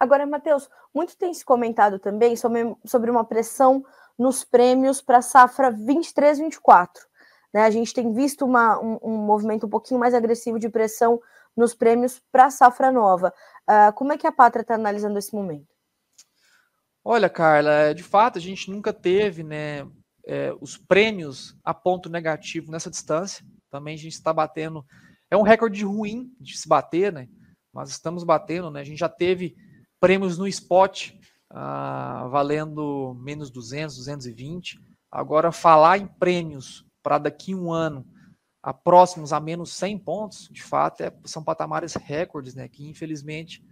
Agora, 0.00 0.26
Matheus, 0.26 0.68
muito 0.92 1.16
tem 1.16 1.32
se 1.32 1.44
comentado 1.44 2.00
também 2.00 2.34
sobre, 2.34 2.74
sobre 2.84 3.12
uma 3.12 3.24
pressão 3.24 3.84
nos 4.18 4.42
prêmios 4.42 5.00
para 5.00 5.18
a 5.18 5.22
safra 5.22 5.70
23-24. 5.72 6.88
Né? 7.56 7.62
A 7.62 7.70
gente 7.70 7.94
tem 7.94 8.12
visto 8.12 8.44
uma, 8.44 8.78
um, 8.78 8.98
um, 9.02 9.16
movimento 9.16 9.64
um 9.64 9.70
pouquinho 9.70 9.98
mais 9.98 10.12
agressivo 10.12 10.58
de 10.58 10.68
pressão 10.68 11.18
nos 11.56 11.72
prêmios 11.72 12.20
para 12.30 12.44
a 12.44 12.50
safra 12.50 12.92
nova. 12.92 13.32
Uh, 13.66 13.90
como 13.94 14.12
é 14.12 14.18
que 14.18 14.26
a 14.26 14.32
Pátria 14.32 14.60
está 14.60 14.74
analisando 14.74 15.18
esse 15.18 15.34
momento? 15.34 15.74
Olha, 17.02 17.30
Carla, 17.30 17.94
de 17.94 18.02
fato, 18.02 18.36
a 18.36 18.42
gente 18.42 18.70
nunca 18.70 18.92
teve 18.92 19.42
né, 19.42 19.88
é, 20.26 20.54
os 20.60 20.76
prêmios 20.76 21.56
a 21.64 21.72
ponto 21.72 22.10
negativo 22.10 22.70
nessa 22.70 22.90
distância. 22.90 23.42
Também 23.70 23.94
a 23.94 23.98
gente 23.98 24.12
está 24.12 24.34
batendo. 24.34 24.84
É 25.30 25.36
um 25.36 25.42
recorde 25.42 25.82
ruim 25.82 26.30
de 26.38 26.58
se 26.58 26.68
bater, 26.68 27.10
né? 27.10 27.26
Mas 27.72 27.88
estamos 27.88 28.22
batendo, 28.22 28.70
né? 28.70 28.80
A 28.82 28.84
gente 28.84 28.98
já 28.98 29.08
teve 29.08 29.56
prêmios 29.98 30.36
no 30.36 30.46
spot 30.46 31.12
uh, 31.50 32.28
valendo 32.28 33.16
menos 33.18 33.50
200, 33.50 33.96
220. 33.96 34.78
Agora, 35.10 35.50
falar 35.50 35.96
em 35.96 36.06
prêmios 36.06 36.85
para 37.06 37.18
daqui 37.18 37.54
um 37.54 37.72
ano 37.72 38.04
a 38.60 38.74
próximos 38.74 39.32
a 39.32 39.38
menos 39.38 39.72
100 39.74 39.98
pontos, 40.00 40.48
de 40.50 40.60
fato, 40.60 41.02
é, 41.02 41.12
são 41.24 41.40
patamares 41.40 41.94
recordes, 41.94 42.52
né? 42.56 42.66
Que 42.66 42.84
infelizmente 42.84 43.64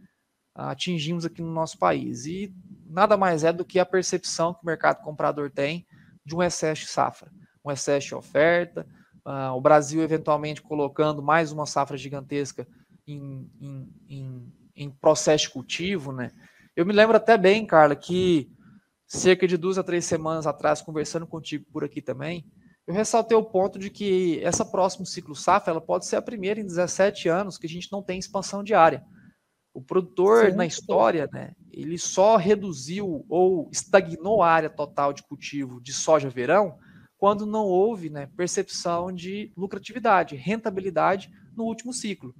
atingimos 0.54 1.24
aqui 1.24 1.42
no 1.42 1.52
nosso 1.52 1.76
país. 1.76 2.26
E 2.26 2.54
nada 2.86 3.16
mais 3.16 3.42
é 3.42 3.52
do 3.52 3.64
que 3.64 3.80
a 3.80 3.84
percepção 3.84 4.54
que 4.54 4.62
o 4.62 4.66
mercado 4.66 5.02
comprador 5.02 5.50
tem 5.50 5.84
de 6.24 6.36
um 6.36 6.40
excesso 6.40 6.82
de 6.82 6.86
safra, 6.86 7.28
um 7.64 7.72
excesso 7.72 8.06
de 8.06 8.14
oferta, 8.14 8.86
uh, 9.26 9.50
o 9.56 9.60
Brasil 9.60 10.00
eventualmente 10.00 10.62
colocando 10.62 11.20
mais 11.20 11.50
uma 11.50 11.66
safra 11.66 11.98
gigantesca 11.98 12.68
em, 13.04 13.50
em, 13.60 13.92
em, 14.08 14.52
em, 14.76 14.90
processo 14.90 15.46
de 15.46 15.50
cultivo, 15.50 16.12
né? 16.12 16.30
Eu 16.76 16.86
me 16.86 16.92
lembro 16.92 17.16
até 17.16 17.36
bem, 17.36 17.66
Carla, 17.66 17.96
que 17.96 18.48
cerca 19.08 19.44
de 19.48 19.56
duas 19.56 19.76
a 19.76 19.82
três 19.82 20.04
semanas 20.04 20.46
atrás, 20.46 20.80
conversando 20.80 21.26
contigo 21.26 21.66
por 21.72 21.82
aqui 21.82 22.00
também, 22.00 22.46
eu 22.86 22.94
ressaltei 22.94 23.36
o 23.36 23.44
ponto 23.44 23.78
de 23.78 23.88
que 23.88 24.40
essa 24.42 24.64
próximo 24.64 25.06
ciclo 25.06 25.34
safra 25.34 25.72
ela 25.72 25.80
pode 25.80 26.06
ser 26.06 26.16
a 26.16 26.22
primeira 26.22 26.60
em 26.60 26.66
17 26.66 27.28
anos 27.28 27.56
que 27.56 27.66
a 27.66 27.70
gente 27.70 27.90
não 27.90 28.02
tem 28.02 28.18
expansão 28.18 28.62
diária. 28.62 29.02
O 29.72 29.82
produtor 29.82 30.50
Sim, 30.50 30.56
na 30.56 30.66
história, 30.66 31.28
né, 31.32 31.52
ele 31.72 31.98
só 31.98 32.36
reduziu 32.36 33.24
ou 33.28 33.68
estagnou 33.72 34.42
a 34.42 34.50
área 34.50 34.70
total 34.70 35.12
de 35.12 35.22
cultivo 35.22 35.80
de 35.80 35.92
soja 35.92 36.28
verão 36.28 36.78
quando 37.16 37.46
não 37.46 37.64
houve 37.64 38.10
né, 38.10 38.28
percepção 38.36 39.10
de 39.10 39.50
lucratividade, 39.56 40.36
rentabilidade 40.36 41.30
no 41.56 41.64
último 41.64 41.92
ciclo. 41.92 42.34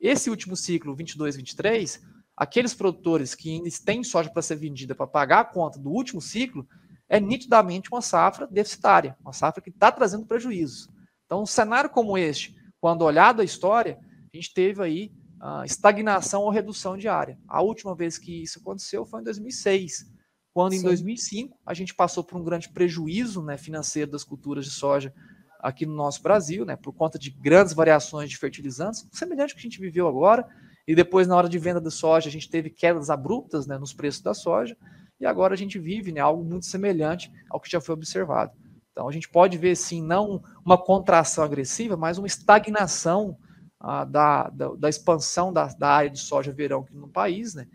Esse 0.00 0.30
último 0.30 0.56
ciclo, 0.56 0.96
22-23, 0.96 2.00
aqueles 2.36 2.72
produtores 2.72 3.34
que 3.34 3.50
ainda 3.50 3.68
têm 3.84 4.04
soja 4.04 4.30
para 4.30 4.42
ser 4.42 4.54
vendida 4.54 4.94
para 4.94 5.08
pagar 5.08 5.40
a 5.40 5.44
conta 5.44 5.78
do 5.78 5.90
último 5.90 6.20
ciclo, 6.20 6.66
é 7.08 7.18
nitidamente 7.18 7.90
uma 7.90 8.02
safra 8.02 8.46
deficitária, 8.46 9.16
uma 9.20 9.32
safra 9.32 9.62
que 9.62 9.70
está 9.70 9.90
trazendo 9.90 10.26
prejuízos. 10.26 10.88
Então, 11.24 11.42
um 11.42 11.46
cenário 11.46 11.90
como 11.90 12.18
este, 12.18 12.54
quando 12.80 13.02
olhado 13.02 13.40
a 13.40 13.44
história, 13.44 13.98
a 14.32 14.36
gente 14.36 14.52
teve 14.52 14.82
aí 14.82 15.12
uh, 15.42 15.64
estagnação 15.64 16.42
ou 16.42 16.50
redução 16.50 16.96
de 16.96 17.08
área. 17.08 17.38
A 17.48 17.62
última 17.62 17.94
vez 17.94 18.18
que 18.18 18.42
isso 18.42 18.58
aconteceu 18.58 19.04
foi 19.04 19.20
em 19.20 19.24
2006, 19.24 20.06
quando 20.52 20.72
Sim. 20.72 20.78
em 20.78 20.82
2005 20.82 21.58
a 21.64 21.74
gente 21.74 21.94
passou 21.94 22.24
por 22.24 22.38
um 22.38 22.44
grande 22.44 22.68
prejuízo 22.68 23.42
né, 23.42 23.56
financeiro 23.56 24.10
das 24.10 24.24
culturas 24.24 24.64
de 24.64 24.70
soja 24.70 25.12
aqui 25.60 25.84
no 25.84 25.94
nosso 25.94 26.22
Brasil, 26.22 26.64
né, 26.64 26.76
por 26.76 26.92
conta 26.92 27.18
de 27.18 27.30
grandes 27.30 27.74
variações 27.74 28.30
de 28.30 28.36
fertilizantes, 28.36 29.06
semelhante 29.12 29.52
ao 29.52 29.54
que 29.54 29.60
a 29.60 29.68
gente 29.70 29.80
viveu 29.80 30.06
agora. 30.06 30.46
E 30.86 30.94
depois, 30.94 31.26
na 31.26 31.36
hora 31.36 31.48
de 31.48 31.58
venda 31.58 31.80
da 31.80 31.90
soja, 31.90 32.28
a 32.28 32.32
gente 32.32 32.48
teve 32.48 32.70
quedas 32.70 33.10
abruptas 33.10 33.66
né, 33.66 33.76
nos 33.76 33.92
preços 33.92 34.22
da 34.22 34.32
soja. 34.32 34.76
E 35.20 35.26
agora 35.26 35.54
a 35.54 35.56
gente 35.56 35.78
vive 35.78 36.12
né, 36.12 36.20
algo 36.20 36.44
muito 36.44 36.66
semelhante 36.66 37.32
ao 37.50 37.60
que 37.60 37.70
já 37.70 37.80
foi 37.80 37.94
observado. 37.94 38.52
Então 38.92 39.08
a 39.08 39.12
gente 39.12 39.28
pode 39.28 39.56
ver, 39.58 39.76
sim, 39.76 40.02
não 40.02 40.42
uma 40.64 40.76
contração 40.76 41.44
agressiva, 41.44 41.96
mas 41.96 42.18
uma 42.18 42.26
estagnação 42.26 43.36
da, 43.80 44.50
da, 44.50 44.74
da, 44.76 44.88
expansão 44.88 45.52
da, 45.52 45.66
da, 45.66 45.88
área 45.88 46.10
de 46.10 46.18
soja 46.18 46.52
verão 46.52 46.80
aqui 46.80 46.94
no 46.94 47.08
país, 47.08 47.54
né, 47.54 47.66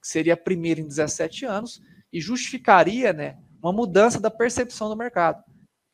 que 0.00 0.08
seria 0.08 0.34
a 0.34 0.36
primeira 0.36 0.80
em 0.80 0.86
17 0.86 1.44
anos, 1.44 1.80
e 2.12 2.20
justificaria 2.20 3.12
né, 3.12 3.38
uma 3.62 3.72
mudança 3.72 4.20
da 4.20 4.30
percepção 4.30 4.88
do 4.88 4.96
mercado. 4.96 5.42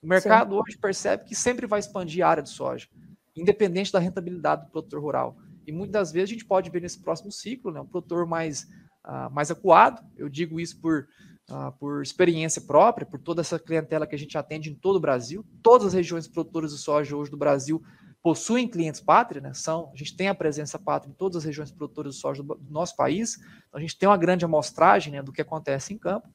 O 0.03 0.07
mercado 0.07 0.55
Sim. 0.55 0.61
hoje 0.61 0.79
percebe 0.79 1.25
que 1.25 1.35
sempre 1.35 1.66
vai 1.66 1.81
expandir 1.81 2.25
a 2.25 2.29
área 2.29 2.42
de 2.42 2.51
soja, 2.51 2.88
independente 3.37 3.92
da 3.92 3.99
rentabilidade 3.99 4.64
do 4.64 4.70
produtor 4.70 5.01
rural. 5.01 5.37
E 5.66 5.73
muitas 5.73 6.12
vezes 6.12 6.31
a 6.31 6.33
gente 6.33 6.44
pode 6.44 6.70
ver 6.70 6.81
nesse 6.81 7.01
próximo 7.01 7.33
ciclo 7.33 7.73
né, 7.73 7.81
um 7.81 7.87
produtor 7.87 8.27
mais, 8.27 8.66
uh, 9.05 9.31
mais 9.31 9.51
acuado, 9.51 10.03
eu 10.17 10.29
digo 10.29 10.61
isso 10.61 10.81
por, 10.81 11.07
uh, 11.51 11.73
por 11.79 12.03
experiência 12.03 12.62
própria, 12.62 13.07
por 13.07 13.19
toda 13.19 13.40
essa 13.40 13.59
clientela 13.59 14.07
que 14.07 14.14
a 14.14 14.19
gente 14.19 14.37
atende 14.37 14.71
em 14.71 14.75
todo 14.75 14.97
o 14.97 15.01
Brasil, 15.01 15.45
todas 15.62 15.88
as 15.88 15.93
regiões 15.93 16.27
produtoras 16.27 16.73
de 16.73 16.79
soja 16.79 17.17
hoje 17.17 17.31
do 17.31 17.37
Brasil 17.37 17.83
possuem 18.23 18.67
clientes 18.67 19.03
pátria, 19.03 19.38
né? 19.38 19.53
São, 19.53 19.90
a 19.93 19.97
gente 19.97 20.17
tem 20.17 20.29
a 20.29 20.35
presença 20.35 20.79
pátria 20.79 21.11
em 21.11 21.14
todas 21.14 21.37
as 21.37 21.45
regiões 21.45 21.71
produtoras 21.71 22.14
de 22.14 22.21
soja 22.21 22.43
do, 22.43 22.55
do 22.55 22.73
nosso 22.73 22.97
país, 22.97 23.37
então 23.69 23.79
a 23.79 23.81
gente 23.81 23.99
tem 23.99 24.09
uma 24.09 24.17
grande 24.17 24.47
amostragem 24.47 25.12
né, 25.12 25.23
do 25.23 25.31
que 25.31 25.43
acontece 25.43 25.93
em 25.93 25.99
campo, 25.99 26.27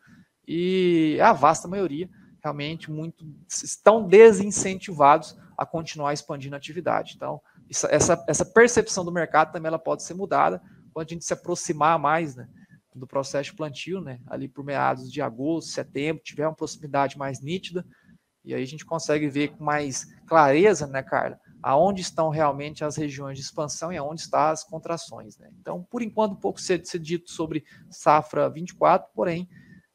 e 0.47 1.17
a 1.19 1.33
vasta 1.33 1.67
maioria 1.67 2.07
realmente 2.43 2.91
muito 2.91 3.25
estão 3.47 4.07
desincentivados 4.07 5.35
a 5.57 5.65
continuar 5.65 6.13
expandindo 6.13 6.55
a 6.55 6.57
atividade. 6.57 7.13
Então, 7.15 7.41
essa, 7.69 8.23
essa 8.27 8.45
percepção 8.45 9.03
do 9.03 9.11
mercado 9.11 9.51
também 9.51 9.67
ela 9.67 9.79
pode 9.79 10.03
ser 10.03 10.13
mudada 10.13 10.61
quando 10.93 11.07
a 11.07 11.09
gente 11.09 11.25
se 11.25 11.33
aproximar 11.33 11.99
mais 11.99 12.35
né, 12.35 12.47
do 12.95 13.07
processo 13.07 13.51
de 13.51 13.55
plantio, 13.55 14.01
né, 14.01 14.19
ali 14.27 14.47
por 14.47 14.63
meados 14.63 15.11
de 15.11 15.21
agosto, 15.21 15.71
setembro, 15.71 16.23
tiver 16.23 16.47
uma 16.47 16.55
proximidade 16.55 17.17
mais 17.17 17.41
nítida, 17.41 17.85
e 18.43 18.53
aí 18.53 18.63
a 18.63 18.67
gente 18.67 18.85
consegue 18.85 19.27
ver 19.29 19.49
com 19.49 19.63
mais 19.63 20.05
clareza, 20.25 20.87
né, 20.87 21.03
Carla, 21.03 21.39
aonde 21.61 22.01
estão 22.01 22.29
realmente 22.29 22.83
as 22.83 22.95
regiões 22.95 23.37
de 23.37 23.43
expansão 23.43 23.91
e 23.91 23.97
aonde 23.97 24.21
estão 24.21 24.39
as 24.39 24.63
contrações. 24.63 25.37
Né? 25.37 25.49
Então, 25.59 25.83
por 25.83 26.01
enquanto, 26.01 26.31
um 26.31 26.39
pouco 26.39 26.59
cedo 26.59 26.87
ser 26.87 26.99
dito 26.99 27.29
sobre 27.29 27.65
safra 27.89 28.49
24, 28.49 29.09
porém, 29.13 29.47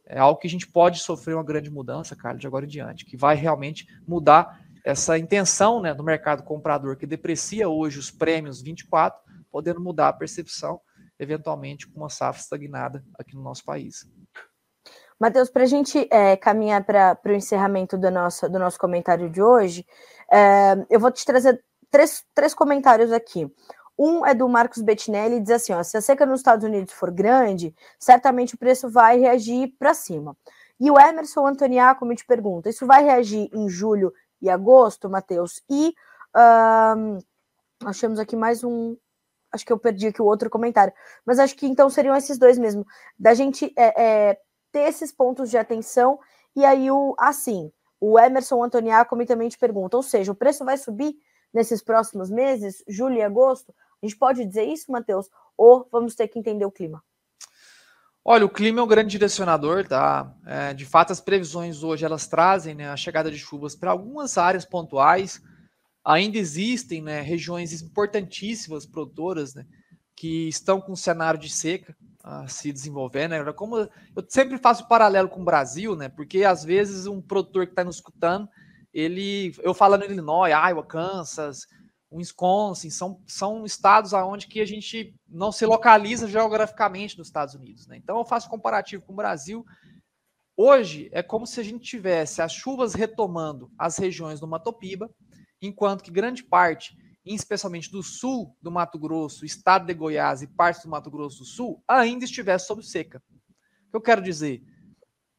é 0.07 0.19
algo 0.19 0.39
que 0.39 0.47
a 0.47 0.51
gente 0.51 0.69
pode 0.69 0.99
sofrer 0.99 1.35
uma 1.35 1.43
grande 1.43 1.71
mudança, 1.71 2.15
Carlos, 2.15 2.41
de 2.41 2.47
agora 2.47 2.67
em 2.67 2.69
diante, 2.69 3.07
que 3.07 3.17
vai 3.17 3.35
realmente 3.35 3.87
mudar 4.07 4.61
essa 4.85 5.19
intenção 5.19 5.81
né, 5.81 5.95
do 5.95 6.05
mercado 6.05 6.43
comprador 6.43 6.97
que 6.97 7.07
deprecia 7.07 7.69
hoje 7.69 7.99
os 7.99 8.11
prêmios 8.11 8.61
24, 8.61 9.19
podendo 9.51 9.81
mudar 9.81 10.09
a 10.09 10.13
percepção, 10.13 10.79
eventualmente, 11.19 11.89
com 11.89 12.01
uma 12.01 12.11
safra 12.11 12.41
estagnada 12.41 13.05
aqui 13.19 13.35
no 13.35 13.43
nosso 13.43 13.65
país. 13.65 14.09
Matheus, 15.19 15.49
para 15.49 15.63
a 15.63 15.67
gente 15.67 16.09
é, 16.11 16.37
caminhar 16.37 16.85
para 16.85 17.19
o 17.27 17.33
encerramento 17.33 17.97
do 17.97 18.11
nosso, 18.11 18.49
do 18.49 18.59
nosso 18.59 18.79
comentário 18.79 19.31
de 19.31 19.41
hoje, 19.41 19.87
é, 20.31 20.75
eu 20.91 20.99
vou 20.99 21.11
te 21.11 21.25
trazer 21.25 21.63
três, 21.91 22.25
três 22.35 22.53
comentários 22.53 23.13
aqui. 23.13 23.51
Um 23.97 24.27
é 24.27 24.35
do 24.35 24.49
Marcos 24.49 24.83
Bettinelli, 24.83 25.41
diz 25.41 25.51
assim: 25.51 25.73
ó, 25.73 25.83
se 25.83 25.97
a 25.97 26.01
seca 26.01 26.27
nos 26.27 26.41
Estados 26.41 26.65
Unidos 26.65 26.93
for 26.93 27.11
grande, 27.11 27.75
certamente 27.99 28.55
o 28.55 28.59
preço 28.59 28.91
vai 28.91 29.19
reagir 29.19 29.75
para 29.79 29.95
cima. 29.95 30.37
E 30.81 30.91
o 30.91 30.99
Emerson 30.99 31.47
Antoniaco 31.47 32.05
me 32.05 32.17
te 32.17 32.27
pergunta: 32.27 32.69
isso 32.69 32.87
vai 32.87 33.05
reagir 33.05 33.49
em 33.53 33.69
julho 33.69 34.13
e 34.43 34.51
agosto, 34.51 35.09
Matheus? 35.09 35.63
E 35.71 35.95
um, 36.37 37.19
nós 37.83 37.99
temos 38.01 38.19
aqui 38.19 38.35
mais 38.35 38.65
um. 38.65 38.97
Acho 39.55 39.65
que 39.65 39.73
eu 39.73 39.79
perdi 39.79 40.09
aqui 40.09 40.21
o 40.21 40.25
outro 40.25 40.51
comentário, 40.51 40.93
mas 41.25 41.39
acho 41.39 41.55
que 41.55 41.65
então 41.65 41.89
seriam 41.89 42.17
esses 42.17 42.37
dois 42.37 42.59
mesmo, 42.59 42.85
da 43.17 43.35
gente 43.35 43.73
é, 43.79 44.03
é, 44.31 44.39
ter 44.73 44.81
esses 44.81 45.13
pontos 45.13 45.49
de 45.49 45.57
atenção. 45.57 46.19
E 46.57 46.65
aí, 46.65 46.91
o 46.91 47.15
assim, 47.17 47.71
o 48.01 48.19
Emerson 48.19 48.65
Antoniaco 48.65 49.17
também 49.25 49.49
te 49.49 49.57
pergunta, 49.57 49.97
ou 49.97 50.03
seja, 50.03 50.33
o 50.33 50.35
preço 50.35 50.65
vai 50.65 50.77
subir 50.77 51.15
nesses 51.53 51.81
próximos 51.81 52.31
meses, 52.31 52.83
julho 52.89 53.15
e 53.15 53.23
agosto? 53.23 53.73
A 54.03 54.07
gente 54.07 54.19
pode 54.19 54.45
dizer 54.45 54.65
isso, 54.65 54.91
Matheus? 54.91 55.31
Ou 55.57 55.87
vamos 55.91 56.17
ter 56.17 56.27
que 56.27 56.37
entender 56.37 56.65
o 56.65 56.73
clima? 56.73 57.01
Olha, 58.25 58.45
o 58.45 58.49
clima 58.49 58.81
é 58.81 58.83
um 58.83 58.89
grande 58.89 59.11
direcionador, 59.11 59.87
tá? 59.87 60.35
É, 60.45 60.75
de 60.75 60.85
fato, 60.85 61.13
as 61.13 61.21
previsões 61.21 61.85
hoje 61.85 62.05
elas 62.05 62.27
trazem 62.27 62.75
né, 62.75 62.91
a 62.91 62.97
chegada 62.97 63.31
de 63.31 63.39
chuvas 63.39 63.77
para 63.77 63.93
algumas 63.93 64.37
áreas 64.37 64.65
pontuais. 64.65 65.41
Ainda 66.05 66.37
existem 66.39 67.03
né, 67.03 67.21
regiões 67.21 67.81
importantíssimas 67.81 68.85
produtoras 68.85 69.55
né, 69.55 69.65
que 70.15 70.49
estão 70.49 70.81
com 70.81 70.93
um 70.93 70.97
cenário 70.97 71.41
de 71.41 71.49
seca 71.49 71.97
a 72.23 72.49
se 72.49 72.73
desenvolver, 72.73 73.29
né? 73.29 73.53
Como 73.53 73.77
eu 73.77 74.25
sempre 74.29 74.57
faço 74.57 74.89
paralelo 74.89 75.29
com 75.29 75.43
o 75.43 75.45
Brasil, 75.45 75.95
né? 75.95 76.09
Porque 76.09 76.43
às 76.43 76.65
vezes 76.65 77.07
um 77.07 77.21
produtor 77.21 77.67
que 77.67 77.73
está 77.73 77.85
nos 77.85 77.97
escutando, 77.97 78.49
ele, 78.95 79.55
eu 79.63 79.75
falando 79.75 80.05
Illinois, 80.05 80.51
Iowa, 80.51 80.87
Kansas, 80.87 81.67
Wisconsin, 82.11 82.89
são, 82.89 83.21
são 83.27 83.65
estados 83.67 84.15
aonde 84.15 84.47
que 84.47 84.61
a 84.61 84.65
gente 84.65 85.15
não 85.29 85.53
se 85.53 85.67
localiza 85.67 86.29
geograficamente 86.29 87.19
nos 87.19 87.27
Estados 87.27 87.55
Unidos, 87.55 87.87
né? 87.87 87.99
Então 87.99 88.19
eu 88.19 88.25
faço 88.25 88.49
comparativo 88.49 89.03
com 89.03 89.13
o 89.13 89.17
Brasil. 89.17 89.65
Hoje 90.57 91.11
é 91.13 91.23
como 91.23 91.47
se 91.47 91.61
a 91.61 91.63
gente 91.65 91.85
tivesse 91.85 92.41
as 92.41 92.53
chuvas 92.53 92.95
retomando 92.95 93.71
as 93.77 93.99
regiões 93.99 94.41
do 94.41 94.47
Matopiba, 94.47 95.11
enquanto 95.67 96.03
que 96.03 96.11
grande 96.11 96.43
parte, 96.43 96.97
especialmente 97.25 97.91
do 97.91 98.03
sul 98.03 98.57
do 98.61 98.71
Mato 98.71 98.99
Grosso, 98.99 99.45
estado 99.45 99.87
de 99.87 99.95
Goiás 99.95 100.43
e 100.43 100.47
parte 100.47 100.83
do 100.83 100.91
Mato 100.91 101.11
Grosso 101.11 101.39
do 101.39 101.45
Sul, 101.45 101.83
ainda 101.89 102.25
estivesse 102.25 102.67
sob 102.67 102.85
seca. 102.85 103.23
O 103.89 103.91
que 103.91 103.97
eu 103.97 104.01
quero 104.01 104.23
dizer? 104.23 104.63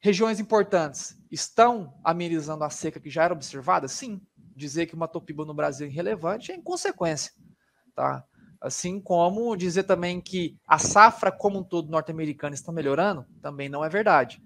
Regiões 0.00 0.40
importantes 0.40 1.16
estão 1.30 1.94
amenizando 2.04 2.64
a 2.64 2.70
seca 2.70 3.00
que 3.00 3.10
já 3.10 3.24
era 3.24 3.34
observada? 3.34 3.88
Sim. 3.88 4.20
Dizer 4.54 4.86
que 4.86 4.94
uma 4.94 5.08
topiba 5.08 5.44
no 5.44 5.54
Brasil 5.54 5.86
é 5.86 5.90
irrelevante 5.90 6.52
é 6.52 6.56
inconsequência. 6.56 7.32
Tá? 7.94 8.24
Assim 8.60 9.00
como 9.00 9.56
dizer 9.56 9.84
também 9.84 10.20
que 10.20 10.56
a 10.66 10.78
safra 10.78 11.30
como 11.30 11.58
um 11.58 11.64
todo 11.64 11.90
norte-americana 11.90 12.54
está 12.54 12.72
melhorando, 12.72 13.26
também 13.42 13.68
não 13.68 13.84
é 13.84 13.88
verdade. 13.88 14.42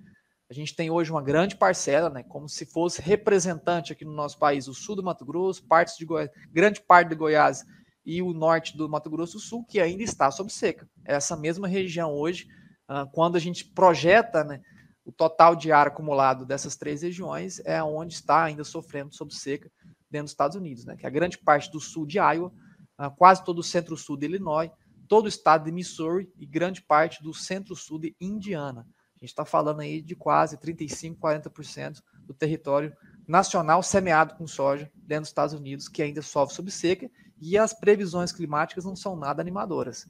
A 0.50 0.52
gente 0.52 0.74
tem 0.74 0.90
hoje 0.90 1.12
uma 1.12 1.22
grande 1.22 1.54
parcela, 1.54 2.10
né, 2.10 2.24
como 2.24 2.48
se 2.48 2.66
fosse 2.66 3.00
representante 3.00 3.92
aqui 3.92 4.04
no 4.04 4.12
nosso 4.12 4.36
país, 4.36 4.66
o 4.66 4.74
sul 4.74 4.96
do 4.96 5.02
Mato 5.02 5.24
Grosso, 5.24 5.64
partes 5.64 5.96
de 5.96 6.04
grande 6.50 6.80
parte 6.80 7.10
de 7.10 7.14
Goiás 7.14 7.64
e 8.04 8.20
o 8.20 8.32
norte 8.32 8.76
do 8.76 8.88
Mato 8.88 9.08
Grosso 9.08 9.34
do 9.34 9.38
Sul, 9.38 9.64
que 9.64 9.78
ainda 9.78 10.02
está 10.02 10.28
sob 10.28 10.52
seca. 10.52 10.88
Essa 11.04 11.36
mesma 11.36 11.68
região 11.68 12.12
hoje, 12.12 12.48
ah, 12.88 13.06
quando 13.12 13.36
a 13.36 13.38
gente 13.38 13.64
projeta 13.64 14.42
né, 14.42 14.60
o 15.04 15.12
total 15.12 15.54
de 15.54 15.70
ar 15.70 15.86
acumulado 15.86 16.44
dessas 16.44 16.74
três 16.74 17.02
regiões, 17.02 17.62
é 17.64 17.80
onde 17.80 18.14
está 18.14 18.42
ainda 18.42 18.64
sofrendo 18.64 19.14
sob 19.14 19.32
seca 19.32 19.70
dentro 20.10 20.24
dos 20.24 20.32
Estados 20.32 20.56
Unidos, 20.56 20.84
né, 20.84 20.96
que 20.96 21.06
é 21.06 21.08
a 21.08 21.12
grande 21.12 21.38
parte 21.38 21.70
do 21.70 21.78
sul 21.78 22.04
de 22.04 22.18
Iowa, 22.18 22.52
ah, 22.98 23.08
quase 23.08 23.44
todo 23.44 23.60
o 23.60 23.62
centro-sul 23.62 24.16
de 24.16 24.26
Illinois, 24.26 24.68
todo 25.06 25.26
o 25.26 25.28
estado 25.28 25.66
de 25.66 25.70
Missouri 25.70 26.28
e 26.36 26.44
grande 26.44 26.82
parte 26.82 27.22
do 27.22 27.32
centro-sul 27.32 28.00
de 28.00 28.16
Indiana. 28.20 28.84
A 29.20 29.24
gente 29.24 29.32
está 29.32 29.44
falando 29.44 29.80
aí 29.80 30.00
de 30.00 30.16
quase 30.16 30.56
35%, 30.56 31.18
40% 31.18 32.02
do 32.26 32.32
território 32.32 32.96
nacional 33.28 33.82
semeado 33.82 34.34
com 34.34 34.46
soja 34.46 34.90
dentro 34.94 35.22
dos 35.22 35.28
Estados 35.28 35.54
Unidos, 35.54 35.88
que 35.88 36.02
ainda 36.02 36.22
sofre 36.22 36.54
sob 36.54 36.70
seca, 36.70 37.10
e 37.38 37.58
as 37.58 37.74
previsões 37.74 38.32
climáticas 38.32 38.86
não 38.86 38.96
são 38.96 39.14
nada 39.14 39.42
animadoras. 39.42 40.08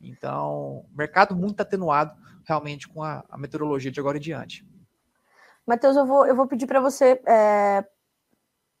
Então, 0.00 0.86
mercado 0.94 1.34
muito 1.34 1.60
atenuado 1.60 2.16
realmente 2.44 2.88
com 2.88 3.02
a, 3.02 3.24
a 3.28 3.36
meteorologia 3.36 3.90
de 3.90 3.98
agora 3.98 4.16
em 4.16 4.20
diante. 4.20 4.64
Matheus, 5.66 5.96
eu 5.96 6.06
vou, 6.06 6.24
eu 6.24 6.36
vou 6.36 6.46
pedir 6.46 6.66
para 6.66 6.80
você 6.80 7.20
é, 7.26 7.84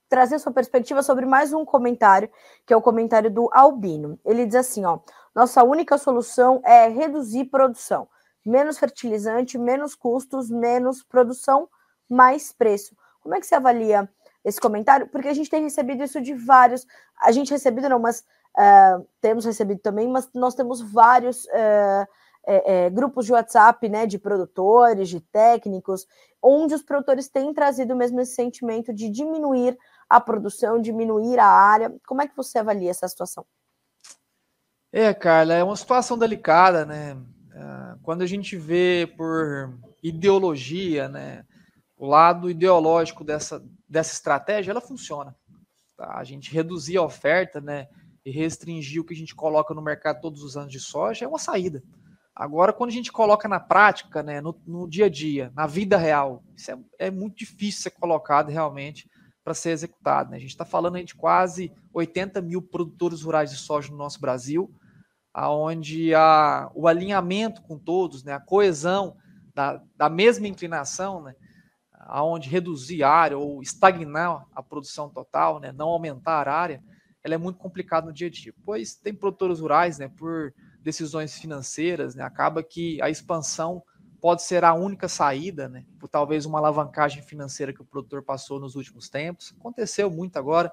trazer 0.08 0.38
sua 0.38 0.52
perspectiva 0.52 1.02
sobre 1.02 1.26
mais 1.26 1.52
um 1.52 1.64
comentário, 1.64 2.30
que 2.64 2.72
é 2.72 2.76
o 2.76 2.82
comentário 2.82 3.30
do 3.30 3.48
Albino. 3.52 4.16
Ele 4.24 4.46
diz 4.46 4.54
assim: 4.54 4.84
ó, 4.84 5.00
nossa 5.34 5.64
única 5.64 5.98
solução 5.98 6.62
é 6.64 6.86
reduzir 6.86 7.46
produção 7.46 8.08
menos 8.44 8.78
fertilizante, 8.78 9.58
menos 9.58 9.94
custos, 9.94 10.50
menos 10.50 11.02
produção, 11.02 11.68
mais 12.08 12.52
preço. 12.52 12.96
Como 13.22 13.34
é 13.34 13.40
que 13.40 13.46
você 13.46 13.54
avalia 13.54 14.08
esse 14.44 14.60
comentário? 14.60 15.08
Porque 15.08 15.28
a 15.28 15.34
gente 15.34 15.50
tem 15.50 15.62
recebido 15.62 16.02
isso 16.02 16.20
de 16.20 16.34
vários. 16.34 16.86
A 17.20 17.32
gente 17.32 17.50
recebido 17.50 17.88
não, 17.88 17.98
mas 17.98 18.24
uh, 18.56 19.06
temos 19.20 19.44
recebido 19.44 19.80
também, 19.80 20.08
mas 20.08 20.28
nós 20.34 20.54
temos 20.54 20.80
vários 20.80 21.44
uh, 21.44 22.06
é, 22.44 22.86
é, 22.86 22.90
grupos 22.90 23.26
de 23.26 23.32
WhatsApp, 23.32 23.88
né, 23.88 24.04
de 24.04 24.18
produtores, 24.18 25.08
de 25.08 25.20
técnicos, 25.20 26.06
onde 26.42 26.74
os 26.74 26.82
produtores 26.82 27.28
têm 27.28 27.54
trazido 27.54 27.94
mesmo 27.94 28.20
esse 28.20 28.34
sentimento 28.34 28.92
de 28.92 29.08
diminuir 29.08 29.78
a 30.08 30.20
produção, 30.20 30.80
diminuir 30.80 31.38
a 31.38 31.46
área. 31.46 31.94
Como 32.06 32.20
é 32.20 32.26
que 32.26 32.36
você 32.36 32.58
avalia 32.58 32.90
essa 32.90 33.06
situação? 33.06 33.46
É, 34.92 35.14
Carla, 35.14 35.54
é 35.54 35.62
uma 35.64 35.76
situação 35.76 36.18
delicada, 36.18 36.84
né? 36.84 37.16
Ah, 37.54 37.96
quando 38.02 38.22
a 38.22 38.26
gente 38.26 38.56
vê 38.56 39.12
por 39.16 39.78
ideologia, 40.02 41.08
né, 41.08 41.44
o 41.96 42.06
lado 42.06 42.50
ideológico 42.50 43.24
dessa, 43.24 43.62
dessa 43.88 44.14
estratégia, 44.14 44.70
ela 44.70 44.80
funciona. 44.80 45.36
Tá? 45.96 46.16
A 46.16 46.24
gente 46.24 46.52
reduzir 46.52 46.96
a 46.96 47.02
oferta 47.02 47.60
né, 47.60 47.86
e 48.24 48.30
restringir 48.30 49.00
o 49.00 49.04
que 49.04 49.14
a 49.14 49.16
gente 49.16 49.34
coloca 49.34 49.74
no 49.74 49.82
mercado 49.82 50.20
todos 50.20 50.42
os 50.42 50.56
anos 50.56 50.72
de 50.72 50.80
soja 50.80 51.24
é 51.24 51.28
uma 51.28 51.38
saída. 51.38 51.82
Agora, 52.34 52.72
quando 52.72 52.90
a 52.90 52.94
gente 52.94 53.12
coloca 53.12 53.46
na 53.46 53.60
prática, 53.60 54.22
né, 54.22 54.40
no, 54.40 54.58
no 54.66 54.88
dia 54.88 55.06
a 55.06 55.08
dia, 55.08 55.52
na 55.54 55.66
vida 55.66 55.98
real, 55.98 56.42
isso 56.56 56.70
é, 56.70 56.78
é 56.98 57.10
muito 57.10 57.36
difícil 57.36 57.82
ser 57.82 57.90
colocado 57.90 58.48
realmente 58.48 59.08
para 59.44 59.52
ser 59.52 59.70
executado. 59.70 60.30
Né? 60.30 60.38
A 60.38 60.40
gente 60.40 60.50
está 60.50 60.64
falando 60.64 60.96
aí 60.96 61.04
de 61.04 61.14
quase 61.14 61.70
80 61.92 62.40
mil 62.40 62.62
produtores 62.62 63.22
rurais 63.22 63.50
de 63.50 63.56
soja 63.56 63.90
no 63.90 63.98
nosso 63.98 64.20
Brasil, 64.20 64.72
aonde 65.32 66.14
a, 66.14 66.70
o 66.74 66.86
alinhamento 66.86 67.62
com 67.62 67.78
todos, 67.78 68.22
né, 68.22 68.32
a 68.32 68.40
coesão 68.40 69.16
da, 69.54 69.82
da 69.96 70.08
mesma 70.08 70.46
inclinação, 70.46 71.22
né, 71.22 71.34
aonde 72.00 72.48
reduzir 72.48 73.02
área 73.02 73.38
ou 73.38 73.62
estagnar 73.62 74.44
a 74.54 74.62
produção 74.62 75.08
total, 75.08 75.60
né, 75.60 75.72
não 75.72 75.88
aumentar 75.88 76.48
a 76.48 76.54
área, 76.54 76.82
ela 77.24 77.34
é 77.34 77.38
muito 77.38 77.58
complicada 77.58 78.06
no 78.06 78.12
dia 78.12 78.26
a 78.26 78.30
dia, 78.30 78.52
pois 78.64 78.94
tem 78.94 79.14
produtores 79.14 79.60
rurais, 79.60 79.98
né, 79.98 80.08
por 80.08 80.52
decisões 80.80 81.38
financeiras, 81.38 82.14
né, 82.14 82.24
acaba 82.24 82.62
que 82.62 83.00
a 83.00 83.08
expansão 83.08 83.82
pode 84.20 84.42
ser 84.42 84.64
a 84.64 84.74
única 84.74 85.08
saída, 85.08 85.68
né, 85.68 85.84
por 85.98 86.08
talvez 86.08 86.44
uma 86.44 86.58
alavancagem 86.58 87.22
financeira 87.22 87.72
que 87.72 87.82
o 87.82 87.84
produtor 87.84 88.22
passou 88.22 88.60
nos 88.60 88.76
últimos 88.76 89.08
tempos. 89.08 89.54
Aconteceu 89.58 90.10
muito 90.10 90.36
agora, 90.36 90.72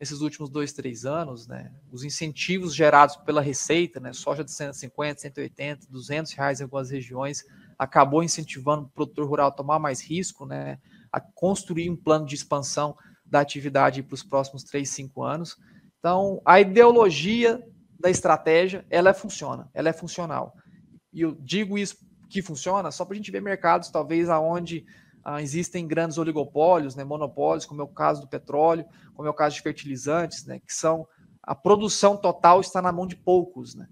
nesses 0.00 0.20
últimos 0.20 0.48
dois, 0.48 0.72
três 0.72 1.04
anos, 1.04 1.48
né, 1.48 1.72
os 1.90 2.04
incentivos 2.04 2.74
gerados 2.74 3.16
pela 3.16 3.40
Receita, 3.40 3.98
né, 3.98 4.12
soja 4.12 4.44
de 4.44 4.52
150, 4.52 5.20
180, 5.20 5.86
200 5.90 6.32
reais 6.32 6.60
em 6.60 6.64
algumas 6.64 6.90
regiões, 6.90 7.44
acabou 7.78 8.22
incentivando 8.22 8.84
o 8.84 8.88
produtor 8.88 9.28
rural 9.28 9.48
a 9.48 9.52
tomar 9.52 9.78
mais 9.78 10.00
risco, 10.00 10.46
né, 10.46 10.78
a 11.12 11.20
construir 11.20 11.90
um 11.90 11.96
plano 11.96 12.26
de 12.26 12.34
expansão 12.34 12.96
da 13.26 13.40
atividade 13.40 14.02
para 14.02 14.14
os 14.14 14.22
próximos 14.22 14.62
três, 14.62 14.90
cinco 14.90 15.22
anos. 15.22 15.56
Então, 15.98 16.40
a 16.44 16.60
ideologia 16.60 17.60
da 17.98 18.08
estratégia, 18.08 18.86
ela 18.88 19.12
funciona, 19.12 19.68
ela 19.74 19.88
é 19.88 19.92
funcional. 19.92 20.54
E 21.12 21.22
eu 21.22 21.32
digo 21.40 21.76
isso 21.76 21.96
que 22.30 22.40
funciona 22.40 22.90
só 22.90 23.04
para 23.04 23.14
a 23.14 23.16
gente 23.16 23.30
ver 23.30 23.42
mercados, 23.42 23.90
talvez, 23.90 24.28
aonde 24.28 24.84
ah, 25.30 25.42
existem 25.42 25.86
grandes 25.86 26.16
oligopólios, 26.16 26.96
né, 26.96 27.04
monopólios, 27.04 27.66
como 27.66 27.82
é 27.82 27.84
o 27.84 27.88
caso 27.88 28.22
do 28.22 28.28
petróleo, 28.28 28.86
como 29.12 29.28
é 29.28 29.30
o 29.30 29.34
caso 29.34 29.56
de 29.56 29.60
fertilizantes, 29.60 30.46
né, 30.46 30.58
que 30.58 30.72
são 30.72 31.06
a 31.42 31.54
produção 31.54 32.16
total 32.16 32.62
está 32.62 32.80
na 32.80 32.90
mão 32.90 33.06
de 33.06 33.14
poucos. 33.14 33.74
Né? 33.74 33.86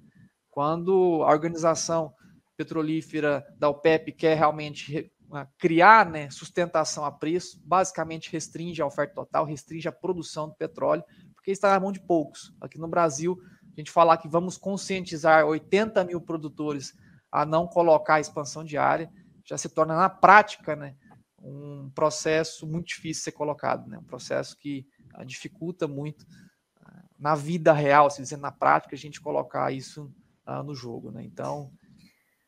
Quando 0.49 1.23
a 1.25 1.31
organização 1.31 2.15
petrolífera 2.57 3.47
da 3.59 3.69
OPEP 3.69 4.13
quer 4.13 4.35
realmente 4.35 5.13
ah, 5.31 5.47
criar 5.59 6.07
né, 6.07 6.31
sustentação 6.31 7.05
a 7.05 7.13
preço, 7.13 7.61
basicamente 7.63 8.33
restringe 8.33 8.81
a 8.81 8.87
oferta 8.87 9.15
total, 9.15 9.45
restringe 9.45 9.87
a 9.87 9.93
produção 9.93 10.49
do 10.49 10.55
petróleo, 10.55 11.05
porque 11.35 11.51
está 11.51 11.71
na 11.71 11.81
mão 11.81 11.93
de 11.93 12.01
poucos. 12.01 12.51
Aqui 12.63 12.79
no 12.79 12.89
Brasil, 12.89 13.39
a 13.77 13.79
gente 13.79 13.91
falar 13.91 14.17
que 14.17 14.29
vamos 14.29 14.57
conscientizar 14.57 15.45
80 15.45 16.03
mil 16.05 16.21
produtores 16.21 16.95
a 17.31 17.45
não 17.45 17.67
colocar 17.67 18.15
a 18.15 18.21
expansão 18.21 18.65
diária, 18.65 19.13
já 19.45 19.59
se 19.59 19.69
torna 19.69 19.95
na 19.95 20.09
prática 20.09 20.75
né, 20.75 20.97
um 21.47 21.91
processo 21.95 22.67
muito 22.67 22.89
difícil 22.89 23.21
de 23.21 23.25
ser 23.25 23.33
colocado, 23.33 23.89
né? 23.89 23.99
um 23.99 24.05
processo 24.05 24.57
que 24.57 24.87
uh, 25.19 25.25
dificulta 25.25 25.87
muito 25.87 26.23
uh, 26.23 27.03
na 27.19 27.35
vida 27.35 27.73
real, 27.73 28.11
se 28.11 28.21
dizer, 28.21 28.39
na 28.39 28.51
prática, 28.51 28.95
a 28.95 28.99
gente 28.99 29.21
colocar 29.21 29.73
isso 29.73 30.13
uh, 30.47 30.63
no 30.63 30.75
jogo. 30.75 31.11
Né? 31.11 31.23
Então, 31.25 31.71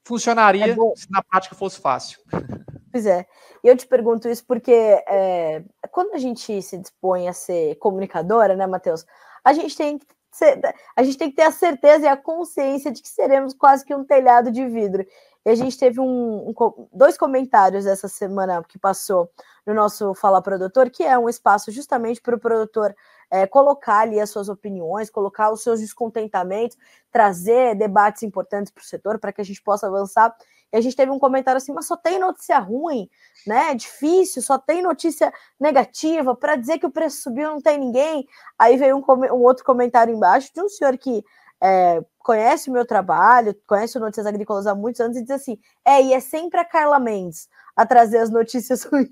funcionaria 0.04 0.72
é 0.72 0.74
se 0.96 1.10
na 1.10 1.22
prática 1.22 1.54
fosse 1.54 1.80
fácil. 1.80 2.18
Pois 2.90 3.04
é. 3.04 3.26
E 3.62 3.68
eu 3.68 3.76
te 3.76 3.86
pergunto 3.86 4.28
isso 4.30 4.44
porque 4.46 4.72
é, 4.72 5.62
quando 5.90 6.14
a 6.14 6.18
gente 6.18 6.60
se 6.62 6.78
dispõe 6.78 7.28
a 7.28 7.34
ser 7.34 7.76
comunicadora, 7.76 8.56
né, 8.56 8.66
Matheus? 8.66 9.04
A 9.44 9.52
gente 9.52 9.76
tem 9.76 9.98
que 9.98 10.06
ser, 10.32 10.58
a 10.96 11.02
gente 11.02 11.18
tem 11.18 11.30
que 11.30 11.36
ter 11.36 11.42
a 11.42 11.50
certeza 11.50 12.06
e 12.06 12.08
a 12.08 12.16
consciência 12.16 12.90
de 12.90 13.02
que 13.02 13.08
seremos 13.08 13.52
quase 13.52 13.84
que 13.84 13.94
um 13.94 14.04
telhado 14.04 14.50
de 14.50 14.66
vidro. 14.66 15.06
E 15.48 15.50
a 15.50 15.54
gente 15.54 15.78
teve 15.78 15.98
um, 15.98 16.50
um, 16.50 16.88
dois 16.92 17.16
comentários 17.16 17.86
essa 17.86 18.06
semana 18.06 18.62
que 18.62 18.78
passou 18.78 19.30
no 19.66 19.72
nosso 19.72 20.12
Fala 20.12 20.42
Produtor, 20.42 20.90
que 20.90 21.02
é 21.02 21.18
um 21.18 21.26
espaço 21.26 21.72
justamente 21.72 22.20
para 22.20 22.36
o 22.36 22.38
produtor 22.38 22.94
é, 23.30 23.46
colocar 23.46 24.00
ali 24.00 24.20
as 24.20 24.28
suas 24.28 24.50
opiniões, 24.50 25.08
colocar 25.08 25.50
os 25.50 25.62
seus 25.62 25.80
descontentamentos, 25.80 26.76
trazer 27.10 27.74
debates 27.76 28.22
importantes 28.22 28.70
para 28.70 28.82
o 28.82 28.84
setor 28.84 29.18
para 29.18 29.32
que 29.32 29.40
a 29.40 29.44
gente 29.44 29.62
possa 29.62 29.86
avançar. 29.86 30.36
E 30.70 30.76
a 30.76 30.82
gente 30.82 30.94
teve 30.94 31.10
um 31.10 31.18
comentário 31.18 31.56
assim, 31.56 31.72
mas 31.72 31.86
só 31.86 31.96
tem 31.96 32.18
notícia 32.18 32.58
ruim, 32.58 33.08
né? 33.46 33.70
É 33.70 33.74
difícil, 33.74 34.42
só 34.42 34.58
tem 34.58 34.82
notícia 34.82 35.32
negativa 35.58 36.36
para 36.36 36.56
dizer 36.56 36.78
que 36.78 36.84
o 36.84 36.90
preço 36.90 37.22
subiu, 37.22 37.48
não 37.48 37.62
tem 37.62 37.78
ninguém. 37.78 38.28
Aí 38.58 38.76
veio 38.76 38.98
um, 38.98 39.02
um 39.34 39.42
outro 39.42 39.64
comentário 39.64 40.14
embaixo 40.14 40.52
de 40.52 40.60
um 40.60 40.68
senhor 40.68 40.98
que 40.98 41.24
é, 41.62 42.02
conhece 42.18 42.70
o 42.70 42.72
meu 42.72 42.86
trabalho, 42.86 43.54
conhece 43.66 43.96
o 43.96 44.00
Notícias 44.00 44.26
Agrícolas 44.26 44.66
há 44.66 44.74
muitos 44.74 45.00
anos 45.00 45.16
e 45.16 45.22
diz 45.22 45.30
assim: 45.30 45.58
é, 45.84 46.02
e 46.02 46.12
é 46.12 46.20
sempre 46.20 46.60
a 46.60 46.64
Carla 46.64 46.98
Mendes 46.98 47.48
a 47.76 47.86
trazer 47.86 48.18
as 48.18 48.30
notícias 48.30 48.84
ruins. 48.90 49.08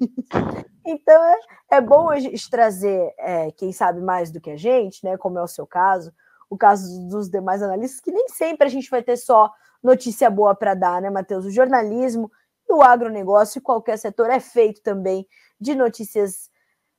então 0.84 1.22
é, 1.24 1.36
é 1.72 1.80
bom 1.80 2.10
a 2.10 2.18
gente 2.18 2.50
trazer 2.50 3.14
é, 3.18 3.50
quem 3.52 3.72
sabe 3.72 4.00
mais 4.00 4.30
do 4.30 4.40
que 4.40 4.50
a 4.50 4.56
gente, 4.56 5.04
né? 5.04 5.16
Como 5.16 5.38
é 5.38 5.42
o 5.42 5.48
seu 5.48 5.66
caso, 5.66 6.12
o 6.48 6.56
caso 6.56 7.08
dos 7.08 7.28
demais 7.28 7.62
analistas, 7.62 8.00
que 8.00 8.12
nem 8.12 8.28
sempre 8.28 8.66
a 8.66 8.70
gente 8.70 8.90
vai 8.90 9.02
ter 9.02 9.16
só 9.16 9.50
notícia 9.82 10.28
boa 10.28 10.54
para 10.54 10.74
dar, 10.74 11.00
né, 11.00 11.10
Matheus? 11.10 11.44
O 11.44 11.50
jornalismo 11.50 12.30
e 12.68 12.72
o 12.72 12.82
agronegócio, 12.82 13.62
qualquer 13.62 13.96
setor, 13.98 14.30
é 14.30 14.40
feito 14.40 14.82
também 14.82 15.26
de 15.60 15.74
notícias 15.74 16.50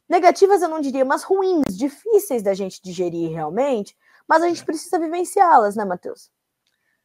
negativas 0.07 0.61
eu 0.61 0.69
não 0.69 0.79
diria, 0.79 1.03
mas 1.03 1.23
ruins, 1.23 1.77
difíceis 1.77 2.41
da 2.41 2.53
gente 2.53 2.81
digerir 2.81 3.29
realmente, 3.31 3.95
mas 4.27 4.43
a 4.43 4.47
gente 4.47 4.65
precisa 4.65 4.99
vivenciá-las, 4.99 5.75
né, 5.75 5.85
Matheus? 5.85 6.29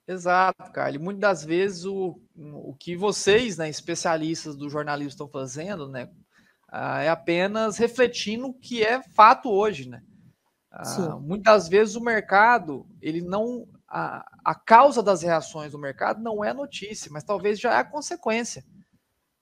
Exato, 0.07 0.71
Carly. 0.73 0.99
Muitas 0.99 1.21
das 1.21 1.45
vezes 1.45 1.85
o, 1.85 2.21
o 2.37 2.75
que 2.75 2.97
vocês, 2.97 3.57
né, 3.57 3.69
especialistas 3.69 4.57
do 4.57 4.69
jornalismo, 4.69 5.11
estão 5.11 5.29
fazendo, 5.29 5.89
né, 5.89 6.09
ah, 6.69 7.03
é 7.03 7.09
apenas 7.09 7.77
refletindo 7.77 8.47
o 8.47 8.55
que 8.55 8.83
é 8.83 9.03
fato 9.03 9.51
hoje, 9.51 9.89
né? 9.89 10.03
Ah, 10.71 11.19
muitas 11.21 11.69
vezes 11.69 11.97
o 11.97 12.01
mercado, 12.01 12.87
ele 13.01 13.21
não. 13.21 13.69
A, 13.87 14.25
a 14.43 14.55
causa 14.55 15.03
das 15.03 15.21
reações 15.21 15.73
do 15.73 15.79
mercado 15.79 16.23
não 16.23 16.43
é 16.43 16.49
a 16.49 16.55
notícia, 16.55 17.11
mas 17.13 17.25
talvez 17.25 17.61
já 17.61 17.75
é 17.75 17.77
a 17.77 17.85
consequência. 17.85 18.65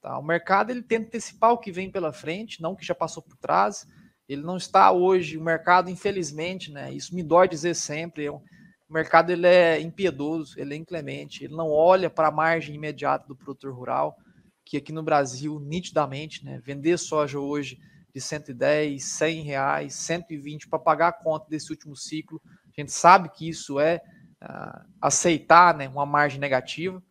Tá? 0.00 0.18
O 0.18 0.24
mercado 0.24 0.70
ele 0.70 0.82
tenta 0.82 1.06
antecipar 1.06 1.52
o 1.52 1.58
que 1.58 1.70
vem 1.70 1.88
pela 1.88 2.12
frente, 2.12 2.60
não 2.60 2.72
o 2.72 2.76
que 2.76 2.84
já 2.84 2.96
passou 2.96 3.22
por 3.22 3.36
trás. 3.36 3.86
Ele 4.30 4.42
não 4.42 4.56
está 4.56 4.92
hoje, 4.92 5.36
o 5.36 5.42
mercado, 5.42 5.90
infelizmente, 5.90 6.70
né? 6.70 6.92
Isso 6.92 7.12
me 7.12 7.20
dói 7.20 7.48
dizer 7.48 7.74
sempre. 7.74 8.26
É 8.26 8.30
um, 8.30 8.36
o 8.36 8.92
mercado 8.92 9.30
ele 9.30 9.44
é 9.44 9.80
impiedoso, 9.80 10.54
ele 10.56 10.74
é 10.74 10.76
inclemente, 10.76 11.42
ele 11.42 11.56
não 11.56 11.68
olha 11.68 12.08
para 12.08 12.28
a 12.28 12.30
margem 12.30 12.76
imediata 12.76 13.26
do 13.26 13.34
produtor 13.34 13.74
rural, 13.74 14.16
que 14.64 14.76
aqui 14.76 14.92
no 14.92 15.02
Brasil, 15.02 15.58
nitidamente, 15.58 16.44
né, 16.44 16.60
vender 16.64 16.96
soja 16.96 17.40
hoje 17.40 17.76
de 18.14 18.20
110, 18.20 19.02
100 19.02 19.42
reais, 19.42 19.94
120 19.94 20.68
para 20.68 20.78
pagar 20.78 21.08
a 21.08 21.12
conta 21.12 21.46
desse 21.48 21.72
último 21.72 21.96
ciclo, 21.96 22.40
a 22.44 22.80
gente 22.80 22.92
sabe 22.92 23.30
que 23.30 23.48
isso 23.48 23.80
é 23.80 24.00
uh, 24.42 24.88
aceitar 25.00 25.74
né, 25.74 25.88
uma 25.88 26.06
margem 26.06 26.38
negativa. 26.38 27.02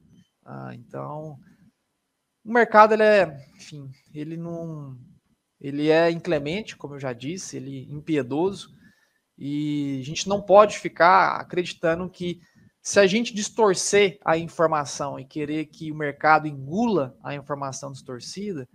Uh, 0.45 0.71
então, 0.71 1.38
o 2.45 2.53
mercado 2.53 2.93
ele 2.93 3.03
é, 3.03 3.45
enfim, 3.58 3.91
ele 4.13 4.38
não, 4.38 4.97
ele 5.60 5.89
é 5.89 6.10
inclemente, 6.10 6.76
como 6.76 6.95
eu 6.95 7.00
já 7.00 7.13
disse, 7.13 7.58
ele 7.58 7.88
é 7.89 7.93
impiedoso. 7.93 8.69
E 9.38 10.00
a 10.02 10.06
gente 10.06 10.28
não 10.28 10.41
pode 10.41 10.78
ficar 10.80 11.38
acreditando 11.39 12.10
que 12.10 12.41
se 12.82 13.00
a 13.00 13.06
gente 13.06 13.34
distorcer 13.34 14.17
a 14.24 14.38
informação 14.38 15.19
e 15.19 15.26
querer 15.26 15.65
que 15.65 15.91
o 15.91 15.95
mercado 15.95 16.48
engula 16.48 17.15
a 17.24 17.36
informação 17.36 17.91
distorcida, 17.91 18.67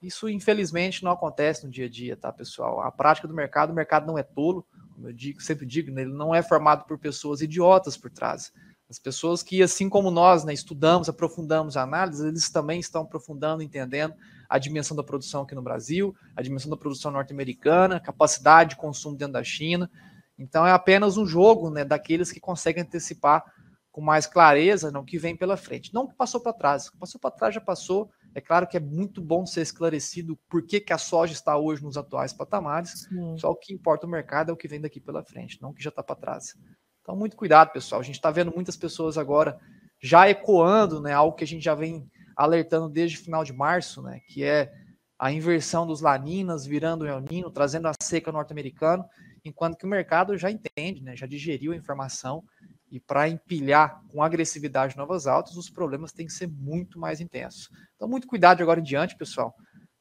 isso 0.00 0.28
infelizmente 0.28 1.02
não 1.02 1.10
acontece 1.10 1.66
no 1.66 1.72
dia 1.72 1.86
a 1.86 1.88
dia, 1.88 2.16
tá, 2.16 2.32
pessoal? 2.32 2.80
A 2.80 2.90
prática 2.90 3.26
do 3.26 3.34
mercado, 3.34 3.70
o 3.70 3.74
mercado 3.74 4.06
não 4.06 4.16
é 4.16 4.22
tolo, 4.22 4.64
como 4.94 5.08
eu 5.08 5.12
digo, 5.12 5.40
sempre 5.42 5.66
digo, 5.66 5.90
né, 5.90 6.02
ele 6.02 6.12
não 6.12 6.34
é 6.34 6.42
formado 6.42 6.84
por 6.84 6.98
pessoas 6.98 7.40
idiotas 7.40 7.96
por 7.96 8.10
trás. 8.10 8.52
As 8.88 8.98
pessoas 8.98 9.42
que, 9.42 9.62
assim 9.62 9.88
como 9.88 10.10
nós, 10.10 10.44
né, 10.44 10.52
estudamos, 10.52 11.08
aprofundamos 11.08 11.76
a 11.76 11.82
análise, 11.82 12.26
eles 12.26 12.48
também 12.48 12.80
estão 12.80 13.02
aprofundando, 13.02 13.62
entendendo 13.62 14.14
a 14.48 14.58
dimensão 14.58 14.96
da 14.96 15.02
produção 15.02 15.42
aqui 15.42 15.54
no 15.54 15.62
Brasil, 15.62 16.14
a 16.34 16.42
dimensão 16.42 16.70
da 16.70 16.76
produção 16.76 17.10
norte-americana, 17.10 18.00
capacidade 18.00 18.70
de 18.70 18.76
consumo 18.76 19.16
dentro 19.16 19.34
da 19.34 19.44
China. 19.44 19.90
Então 20.38 20.66
é 20.66 20.72
apenas 20.72 21.16
um 21.16 21.26
jogo 21.26 21.68
né, 21.70 21.84
daqueles 21.84 22.32
que 22.32 22.40
conseguem 22.40 22.82
antecipar 22.82 23.44
com 23.90 24.00
mais 24.00 24.26
clareza 24.26 24.96
o 24.96 25.04
que 25.04 25.18
vem 25.18 25.36
pela 25.36 25.56
frente. 25.56 25.92
Não 25.92 26.04
o 26.04 26.08
que 26.08 26.14
passou 26.14 26.40
para 26.40 26.52
trás. 26.52 26.86
O 26.86 26.92
que 26.92 26.98
passou 26.98 27.20
para 27.20 27.32
trás 27.32 27.54
já 27.54 27.60
passou. 27.60 28.08
É 28.34 28.40
claro 28.40 28.66
que 28.66 28.76
é 28.76 28.80
muito 28.80 29.20
bom 29.20 29.44
ser 29.44 29.62
esclarecido 29.62 30.38
por 30.48 30.64
que, 30.64 30.80
que 30.80 30.92
a 30.92 30.98
soja 30.98 31.32
está 31.32 31.56
hoje 31.58 31.82
nos 31.82 31.96
atuais 31.96 32.32
patamares. 32.32 33.08
Sim. 33.08 33.36
Só 33.36 33.50
o 33.50 33.56
que 33.56 33.74
importa 33.74 34.06
o 34.06 34.10
mercado 34.10 34.50
é 34.50 34.52
o 34.52 34.56
que 34.56 34.68
vem 34.68 34.80
daqui 34.80 35.00
pela 35.00 35.24
frente, 35.24 35.60
não 35.60 35.70
o 35.70 35.74
que 35.74 35.82
já 35.82 35.88
está 35.88 36.02
para 36.02 36.14
trás. 36.14 36.54
Então, 37.02 37.16
muito 37.16 37.36
cuidado, 37.36 37.72
pessoal. 37.72 38.00
A 38.00 38.04
gente 38.04 38.16
está 38.16 38.30
vendo 38.30 38.52
muitas 38.54 38.76
pessoas 38.76 39.18
agora 39.18 39.58
já 40.00 40.28
ecoando 40.28 41.00
né, 41.00 41.12
algo 41.12 41.36
que 41.36 41.42
a 41.42 41.46
gente 41.46 41.64
já 41.64 41.74
vem 41.74 42.08
alertando 42.38 42.88
desde 42.88 43.18
o 43.18 43.20
final 43.20 43.42
de 43.42 43.52
março, 43.52 44.00
né, 44.00 44.20
que 44.28 44.44
é 44.44 44.72
a 45.18 45.32
inversão 45.32 45.84
dos 45.84 46.00
laninas 46.00 46.64
virando 46.64 47.04
o 47.04 47.20
Nino, 47.20 47.50
trazendo 47.50 47.88
a 47.88 47.92
seca 48.00 48.30
norte-americano 48.30 49.04
enquanto 49.44 49.76
que 49.76 49.84
o 49.84 49.88
mercado 49.88 50.36
já 50.36 50.50
entende, 50.50 51.02
né, 51.02 51.16
já 51.16 51.26
digeriu 51.26 51.72
a 51.72 51.76
informação 51.76 52.44
e 52.90 53.00
para 53.00 53.28
empilhar 53.28 54.02
com 54.08 54.22
agressividade 54.22 54.96
novas 54.96 55.26
altas, 55.26 55.56
os 55.56 55.68
problemas 55.68 56.12
têm 56.12 56.26
que 56.26 56.32
ser 56.32 56.46
muito 56.46 56.98
mais 56.98 57.20
intensos. 57.20 57.68
Então, 57.96 58.08
muito 58.08 58.26
cuidado 58.26 58.62
agora 58.62 58.80
em 58.80 58.84
diante, 58.84 59.16
pessoal. 59.16 59.54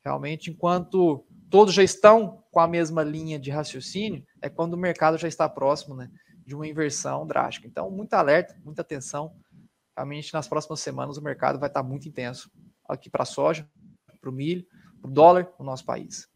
Realmente, 0.03 0.51
enquanto 0.51 1.25
todos 1.49 1.73
já 1.73 1.83
estão 1.83 2.43
com 2.51 2.59
a 2.59 2.67
mesma 2.67 3.03
linha 3.03 3.37
de 3.39 3.51
raciocínio, 3.51 4.23
é 4.41 4.49
quando 4.49 4.73
o 4.73 4.77
mercado 4.77 5.17
já 5.17 5.27
está 5.27 5.49
próximo 5.49 5.95
né, 5.95 6.09
de 6.45 6.55
uma 6.55 6.67
inversão 6.67 7.27
drástica. 7.27 7.67
Então, 7.67 7.91
muito 7.91 8.13
alerta, 8.13 8.55
muita 8.63 8.81
atenção. 8.81 9.33
Realmente, 9.97 10.31
nas 10.31 10.47
próximas 10.47 10.79
semanas, 10.79 11.17
o 11.17 11.23
mercado 11.23 11.57
vai 11.57 11.69
estar 11.69 11.81
muito 11.81 12.07
intenso 12.07 12.51
aqui 12.87 13.09
para 13.09 13.23
a 13.23 13.25
soja, 13.25 13.67
para 14.21 14.29
o 14.29 14.33
milho, 14.33 14.63
para 15.01 15.09
o 15.09 15.11
dólar 15.11 15.51
no 15.57 15.65
nosso 15.65 15.83
país. 15.83 16.29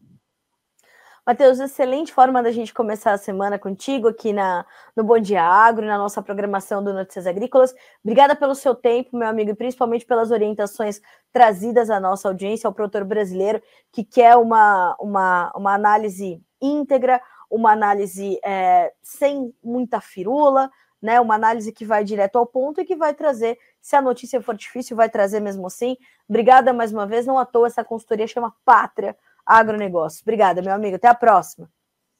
Matheus, 1.24 1.60
excelente 1.60 2.12
forma 2.12 2.42
da 2.42 2.50
gente 2.50 2.74
começar 2.74 3.12
a 3.12 3.18
semana 3.18 3.56
contigo 3.56 4.08
aqui 4.08 4.32
na, 4.32 4.66
no 4.96 5.04
Bom 5.04 5.20
Dia 5.20 5.44
Agro, 5.44 5.86
na 5.86 5.96
nossa 5.96 6.20
programação 6.20 6.82
do 6.82 6.92
Notícias 6.92 7.28
Agrícolas. 7.28 7.72
Obrigada 8.02 8.34
pelo 8.34 8.56
seu 8.56 8.74
tempo, 8.74 9.16
meu 9.16 9.28
amigo, 9.28 9.50
e 9.50 9.54
principalmente 9.54 10.04
pelas 10.04 10.32
orientações 10.32 11.00
trazidas 11.32 11.88
à 11.88 12.00
nossa 12.00 12.26
audiência, 12.26 12.66
ao 12.66 12.74
produtor 12.74 13.04
brasileiro, 13.04 13.62
que 13.92 14.02
quer 14.02 14.34
uma, 14.34 14.96
uma, 14.98 15.52
uma 15.54 15.72
análise 15.72 16.42
íntegra, 16.60 17.22
uma 17.48 17.70
análise 17.70 18.40
é, 18.44 18.92
sem 19.00 19.54
muita 19.62 20.00
firula, 20.00 20.68
né? 21.02 21.20
Uma 21.20 21.34
análise 21.34 21.72
que 21.72 21.84
vai 21.84 22.04
direto 22.04 22.36
ao 22.36 22.46
ponto 22.46 22.80
e 22.80 22.84
que 22.84 22.96
vai 22.96 23.12
trazer, 23.12 23.58
se 23.80 23.96
a 23.96 24.00
notícia 24.00 24.40
for 24.40 24.54
difícil, 24.54 24.96
vai 24.96 25.10
trazer 25.10 25.40
mesmo 25.40 25.66
assim. 25.66 25.96
Obrigada 26.28 26.72
mais 26.72 26.92
uma 26.92 27.06
vez, 27.06 27.26
não 27.26 27.38
à 27.38 27.44
toa 27.44 27.66
essa 27.66 27.84
consultoria 27.84 28.26
chama 28.26 28.54
Pátria 28.64 29.16
agronegócio. 29.44 30.22
Obrigada, 30.22 30.62
meu 30.62 30.72
amigo. 30.72 30.96
Até 30.96 31.08
a 31.08 31.14
próxima. 31.14 31.68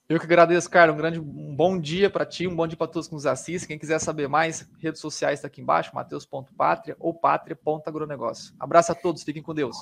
Eu 0.08 0.18
que 0.18 0.26
agradeço, 0.26 0.68
Carlos. 0.68 0.94
Um 0.94 0.98
grande, 0.98 1.20
um 1.20 1.56
bom 1.56 1.78
dia 1.78 2.10
para 2.10 2.26
ti, 2.26 2.46
um 2.46 2.54
bom 2.54 2.66
dia 2.66 2.76
para 2.76 2.88
todos 2.88 3.08
que 3.08 3.14
nos 3.14 3.24
assistem. 3.24 3.68
Quem 3.68 3.78
quiser 3.78 3.98
saber 3.98 4.28
mais, 4.28 4.68
redes 4.78 5.00
sociais 5.00 5.38
está 5.38 5.46
aqui 5.46 5.60
embaixo, 5.60 5.94
mateus.patria 5.94 6.96
ou 6.98 7.14
patria.agronegócio. 7.14 8.54
Abraço 8.58 8.92
a 8.92 8.94
todos, 8.94 9.22
fiquem 9.22 9.42
com 9.42 9.54
Deus. 9.54 9.76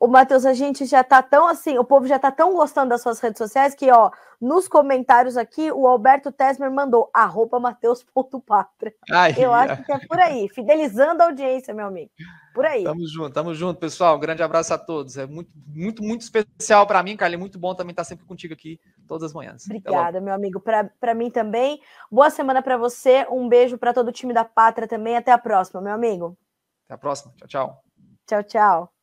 O 0.00 0.08
Matheus, 0.08 0.46
a 0.46 0.54
gente 0.54 0.86
já 0.86 1.04
tá 1.04 1.22
tão 1.22 1.46
assim, 1.46 1.76
o 1.76 1.84
povo 1.84 2.06
já 2.06 2.18
tá 2.18 2.32
tão 2.32 2.54
gostando 2.54 2.88
das 2.88 3.02
suas 3.02 3.20
redes 3.20 3.36
sociais 3.36 3.74
que, 3.74 3.92
ó, 3.92 4.10
nos 4.40 4.66
comentários 4.66 5.36
aqui, 5.36 5.70
o 5.70 5.86
Alberto 5.86 6.32
Tesmer 6.32 6.70
mandou 6.70 7.10
arroba 7.12 7.60
mateus.patra. 7.60 8.94
Eu 9.36 9.52
acho 9.52 9.84
que 9.84 9.92
é 9.92 9.98
por 9.98 10.18
aí, 10.18 10.48
fidelizando 10.48 11.22
a 11.22 11.26
audiência, 11.26 11.74
meu 11.74 11.86
amigo. 11.86 12.10
Por 12.54 12.64
aí. 12.64 12.82
Tamo 12.82 13.06
junto, 13.06 13.30
tamo 13.30 13.54
junto, 13.54 13.78
pessoal. 13.78 14.16
Um 14.16 14.20
grande 14.20 14.42
abraço 14.42 14.72
a 14.72 14.78
todos. 14.78 15.18
É 15.18 15.26
muito, 15.26 15.50
muito, 15.66 16.02
muito 16.02 16.22
especial 16.22 16.86
para 16.86 17.02
mim, 17.02 17.14
Carly. 17.14 17.36
Muito 17.36 17.58
bom 17.58 17.74
também 17.74 17.90
estar 17.90 18.04
sempre 18.04 18.24
contigo 18.24 18.54
aqui 18.54 18.80
todas 19.06 19.24
as 19.24 19.34
manhãs. 19.34 19.66
Obrigada, 19.66 20.18
meu 20.18 20.32
amigo. 20.32 20.60
Para 20.60 21.14
mim 21.14 21.30
também. 21.30 21.78
Boa 22.10 22.30
semana 22.30 22.62
para 22.62 22.78
você. 22.78 23.26
Um 23.30 23.48
beijo 23.48 23.76
para 23.76 23.92
todo 23.92 24.08
o 24.08 24.12
time 24.12 24.32
da 24.32 24.46
Pátria 24.46 24.88
também. 24.88 25.14
Até 25.14 25.30
a 25.30 25.38
próxima, 25.38 25.82
meu 25.82 25.92
amigo. 25.92 26.38
Até 26.86 26.94
a 26.94 26.98
próxima. 26.98 27.34
Tchau, 27.36 27.48
tchau. 27.48 27.84
Tchau, 28.26 28.42
tchau. 28.42 28.99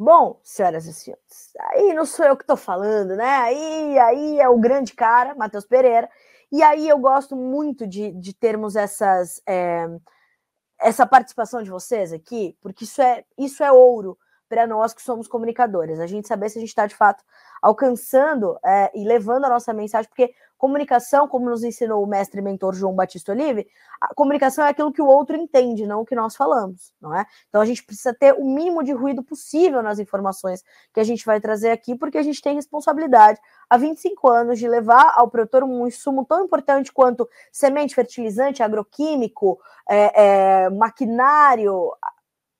Bom, 0.00 0.40
senhoras 0.44 0.86
e 0.86 0.92
senhores, 0.92 1.52
aí 1.58 1.92
não 1.92 2.06
sou 2.06 2.24
eu 2.24 2.36
que 2.36 2.44
estou 2.44 2.56
falando, 2.56 3.16
né? 3.16 3.24
Aí, 3.24 3.98
aí 3.98 4.40
é 4.40 4.48
o 4.48 4.56
grande 4.56 4.94
cara, 4.94 5.34
Matheus 5.34 5.66
Pereira. 5.66 6.08
E 6.52 6.62
aí 6.62 6.88
eu 6.88 6.98
gosto 6.98 7.34
muito 7.34 7.84
de, 7.84 8.12
de 8.12 8.32
termos 8.32 8.76
essas, 8.76 9.42
é, 9.44 9.88
essa 10.80 11.04
participação 11.04 11.64
de 11.64 11.70
vocês 11.70 12.12
aqui, 12.12 12.56
porque 12.60 12.84
isso 12.84 13.02
é, 13.02 13.24
isso 13.36 13.64
é 13.64 13.72
ouro 13.72 14.16
para 14.48 14.68
nós 14.68 14.94
que 14.94 15.02
somos 15.02 15.26
comunicadores. 15.26 15.98
A 15.98 16.06
gente 16.06 16.28
saber 16.28 16.48
se 16.48 16.58
a 16.58 16.60
gente 16.60 16.70
está 16.70 16.86
de 16.86 16.94
fato 16.94 17.24
alcançando 17.60 18.56
é, 18.64 18.92
e 18.94 19.04
levando 19.04 19.46
a 19.46 19.48
nossa 19.48 19.72
mensagem, 19.72 20.08
porque 20.08 20.32
Comunicação, 20.58 21.28
como 21.28 21.48
nos 21.48 21.62
ensinou 21.62 22.02
o 22.02 22.06
mestre 22.06 22.40
e 22.40 22.42
mentor 22.42 22.74
João 22.74 22.92
Batista 22.92 23.30
Olive, 23.30 23.68
a 24.00 24.12
comunicação 24.12 24.64
é 24.64 24.70
aquilo 24.70 24.92
que 24.92 25.00
o 25.00 25.06
outro 25.06 25.36
entende, 25.36 25.86
não 25.86 26.00
o 26.00 26.04
que 26.04 26.16
nós 26.16 26.34
falamos, 26.34 26.92
não 27.00 27.14
é? 27.14 27.24
Então 27.48 27.60
a 27.60 27.64
gente 27.64 27.84
precisa 27.84 28.12
ter 28.12 28.34
o 28.34 28.44
mínimo 28.44 28.82
de 28.82 28.90
ruído 28.90 29.22
possível 29.22 29.80
nas 29.82 30.00
informações 30.00 30.64
que 30.92 30.98
a 30.98 31.04
gente 31.04 31.24
vai 31.24 31.40
trazer 31.40 31.70
aqui, 31.70 31.94
porque 31.94 32.18
a 32.18 32.22
gente 32.24 32.42
tem 32.42 32.56
responsabilidade 32.56 33.40
há 33.70 33.78
25 33.78 34.28
anos 34.28 34.58
de 34.58 34.68
levar 34.68 35.14
ao 35.16 35.30
produtor 35.30 35.62
um 35.62 35.86
insumo 35.86 36.24
tão 36.24 36.44
importante 36.44 36.92
quanto 36.92 37.28
semente, 37.52 37.94
fertilizante, 37.94 38.60
agroquímico, 38.60 39.60
é, 39.88 40.64
é, 40.64 40.70
maquinário, 40.70 41.92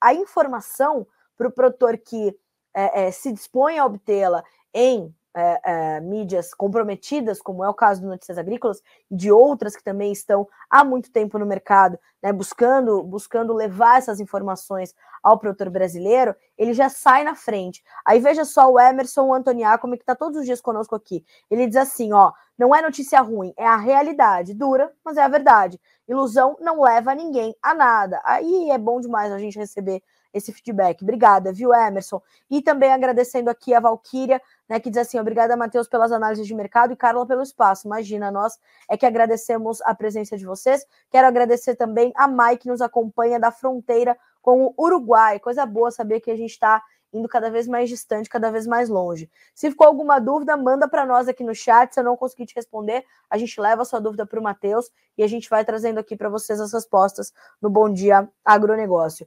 a 0.00 0.14
informação 0.14 1.04
para 1.36 1.48
o 1.48 1.52
produtor 1.52 1.98
que 1.98 2.32
é, 2.72 3.06
é 3.06 3.10
se 3.10 3.32
dispõe 3.32 3.76
a 3.76 3.84
obtê-la 3.84 4.44
em 4.72 5.12
é, 5.34 5.60
é, 5.64 6.00
mídias 6.00 6.52
comprometidas, 6.52 7.40
como 7.40 7.64
é 7.64 7.68
o 7.68 7.74
caso 7.74 8.00
do 8.00 8.08
Notícias 8.08 8.38
Agrícolas, 8.38 8.82
e 9.10 9.16
de 9.16 9.30
outras 9.30 9.76
que 9.76 9.84
também 9.84 10.12
estão 10.12 10.48
há 10.70 10.84
muito 10.84 11.10
tempo 11.10 11.38
no 11.38 11.46
mercado, 11.46 11.98
né, 12.22 12.32
buscando, 12.32 13.02
buscando 13.02 13.52
levar 13.52 13.98
essas 13.98 14.20
informações 14.20 14.94
ao 15.22 15.38
produtor 15.38 15.70
brasileiro, 15.70 16.34
ele 16.56 16.72
já 16.72 16.88
sai 16.88 17.24
na 17.24 17.34
frente. 17.34 17.82
Aí 18.04 18.20
veja 18.20 18.44
só 18.44 18.70
o 18.70 18.80
Emerson 18.80 19.32
Antoniaco, 19.32 19.88
que 19.90 19.96
está 19.96 20.14
todos 20.14 20.38
os 20.38 20.44
dias 20.44 20.60
conosco 20.60 20.94
aqui. 20.94 21.24
Ele 21.50 21.66
diz 21.66 21.76
assim: 21.76 22.12
ó, 22.12 22.32
não 22.56 22.74
é 22.74 22.82
notícia 22.82 23.20
ruim, 23.20 23.52
é 23.56 23.66
a 23.66 23.76
realidade. 23.76 24.54
Dura, 24.54 24.92
mas 25.04 25.16
é 25.16 25.22
a 25.22 25.28
verdade. 25.28 25.80
Ilusão 26.08 26.56
não 26.60 26.82
leva 26.82 27.14
ninguém 27.14 27.54
a 27.62 27.74
nada. 27.74 28.20
Aí 28.24 28.70
é 28.70 28.78
bom 28.78 29.00
demais 29.00 29.32
a 29.32 29.38
gente 29.38 29.58
receber 29.58 30.02
esse 30.32 30.52
feedback. 30.52 31.02
Obrigada, 31.02 31.52
viu, 31.52 31.74
Emerson? 31.74 32.20
E 32.50 32.62
também 32.62 32.92
agradecendo 32.92 33.50
aqui 33.50 33.74
a 33.74 33.80
Valquíria, 33.80 34.40
né, 34.68 34.78
que 34.78 34.90
diz 34.90 34.98
assim: 34.98 35.18
obrigada, 35.18 35.56
Matheus, 35.56 35.88
pelas 35.88 36.12
análises 36.12 36.46
de 36.46 36.54
mercado 36.54 36.92
e 36.92 36.96
Carla 36.96 37.26
pelo 37.26 37.42
espaço. 37.42 37.86
Imagina, 37.86 38.30
nós 38.30 38.58
é 38.88 38.96
que 38.96 39.06
agradecemos 39.06 39.80
a 39.82 39.94
presença 39.94 40.36
de 40.36 40.44
vocês. 40.44 40.86
Quero 41.10 41.26
agradecer 41.26 41.74
também 41.74 42.12
a 42.14 42.28
Mai, 42.28 42.56
que 42.56 42.68
nos 42.68 42.80
acompanha 42.80 43.38
da 43.38 43.50
fronteira 43.50 44.16
com 44.42 44.66
o 44.66 44.74
Uruguai. 44.78 45.38
Coisa 45.38 45.66
boa 45.66 45.90
saber 45.90 46.20
que 46.20 46.30
a 46.30 46.36
gente 46.36 46.50
está 46.50 46.82
indo 47.12 47.28
cada 47.28 47.50
vez 47.50 47.66
mais 47.66 47.88
distante, 47.88 48.28
cada 48.28 48.50
vez 48.50 48.66
mais 48.66 48.88
longe. 48.88 49.30
Se 49.54 49.70
ficou 49.70 49.86
alguma 49.86 50.18
dúvida, 50.18 50.56
manda 50.56 50.88
para 50.88 51.06
nós 51.06 51.28
aqui 51.28 51.42
no 51.42 51.54
chat. 51.54 51.92
Se 51.92 52.00
eu 52.00 52.04
não 52.04 52.16
conseguir 52.16 52.46
te 52.46 52.54
responder, 52.54 53.04
a 53.30 53.38
gente 53.38 53.60
leva 53.60 53.82
a 53.82 53.84
sua 53.84 54.00
dúvida 54.00 54.26
para 54.26 54.38
o 54.38 54.42
Matheus 54.42 54.90
e 55.16 55.22
a 55.22 55.26
gente 55.26 55.48
vai 55.48 55.64
trazendo 55.64 55.98
aqui 55.98 56.16
para 56.16 56.28
vocês 56.28 56.60
as 56.60 56.72
respostas 56.72 57.32
no 57.60 57.70
Bom 57.70 57.90
Dia 57.92 58.28
Agronegócio. 58.44 59.26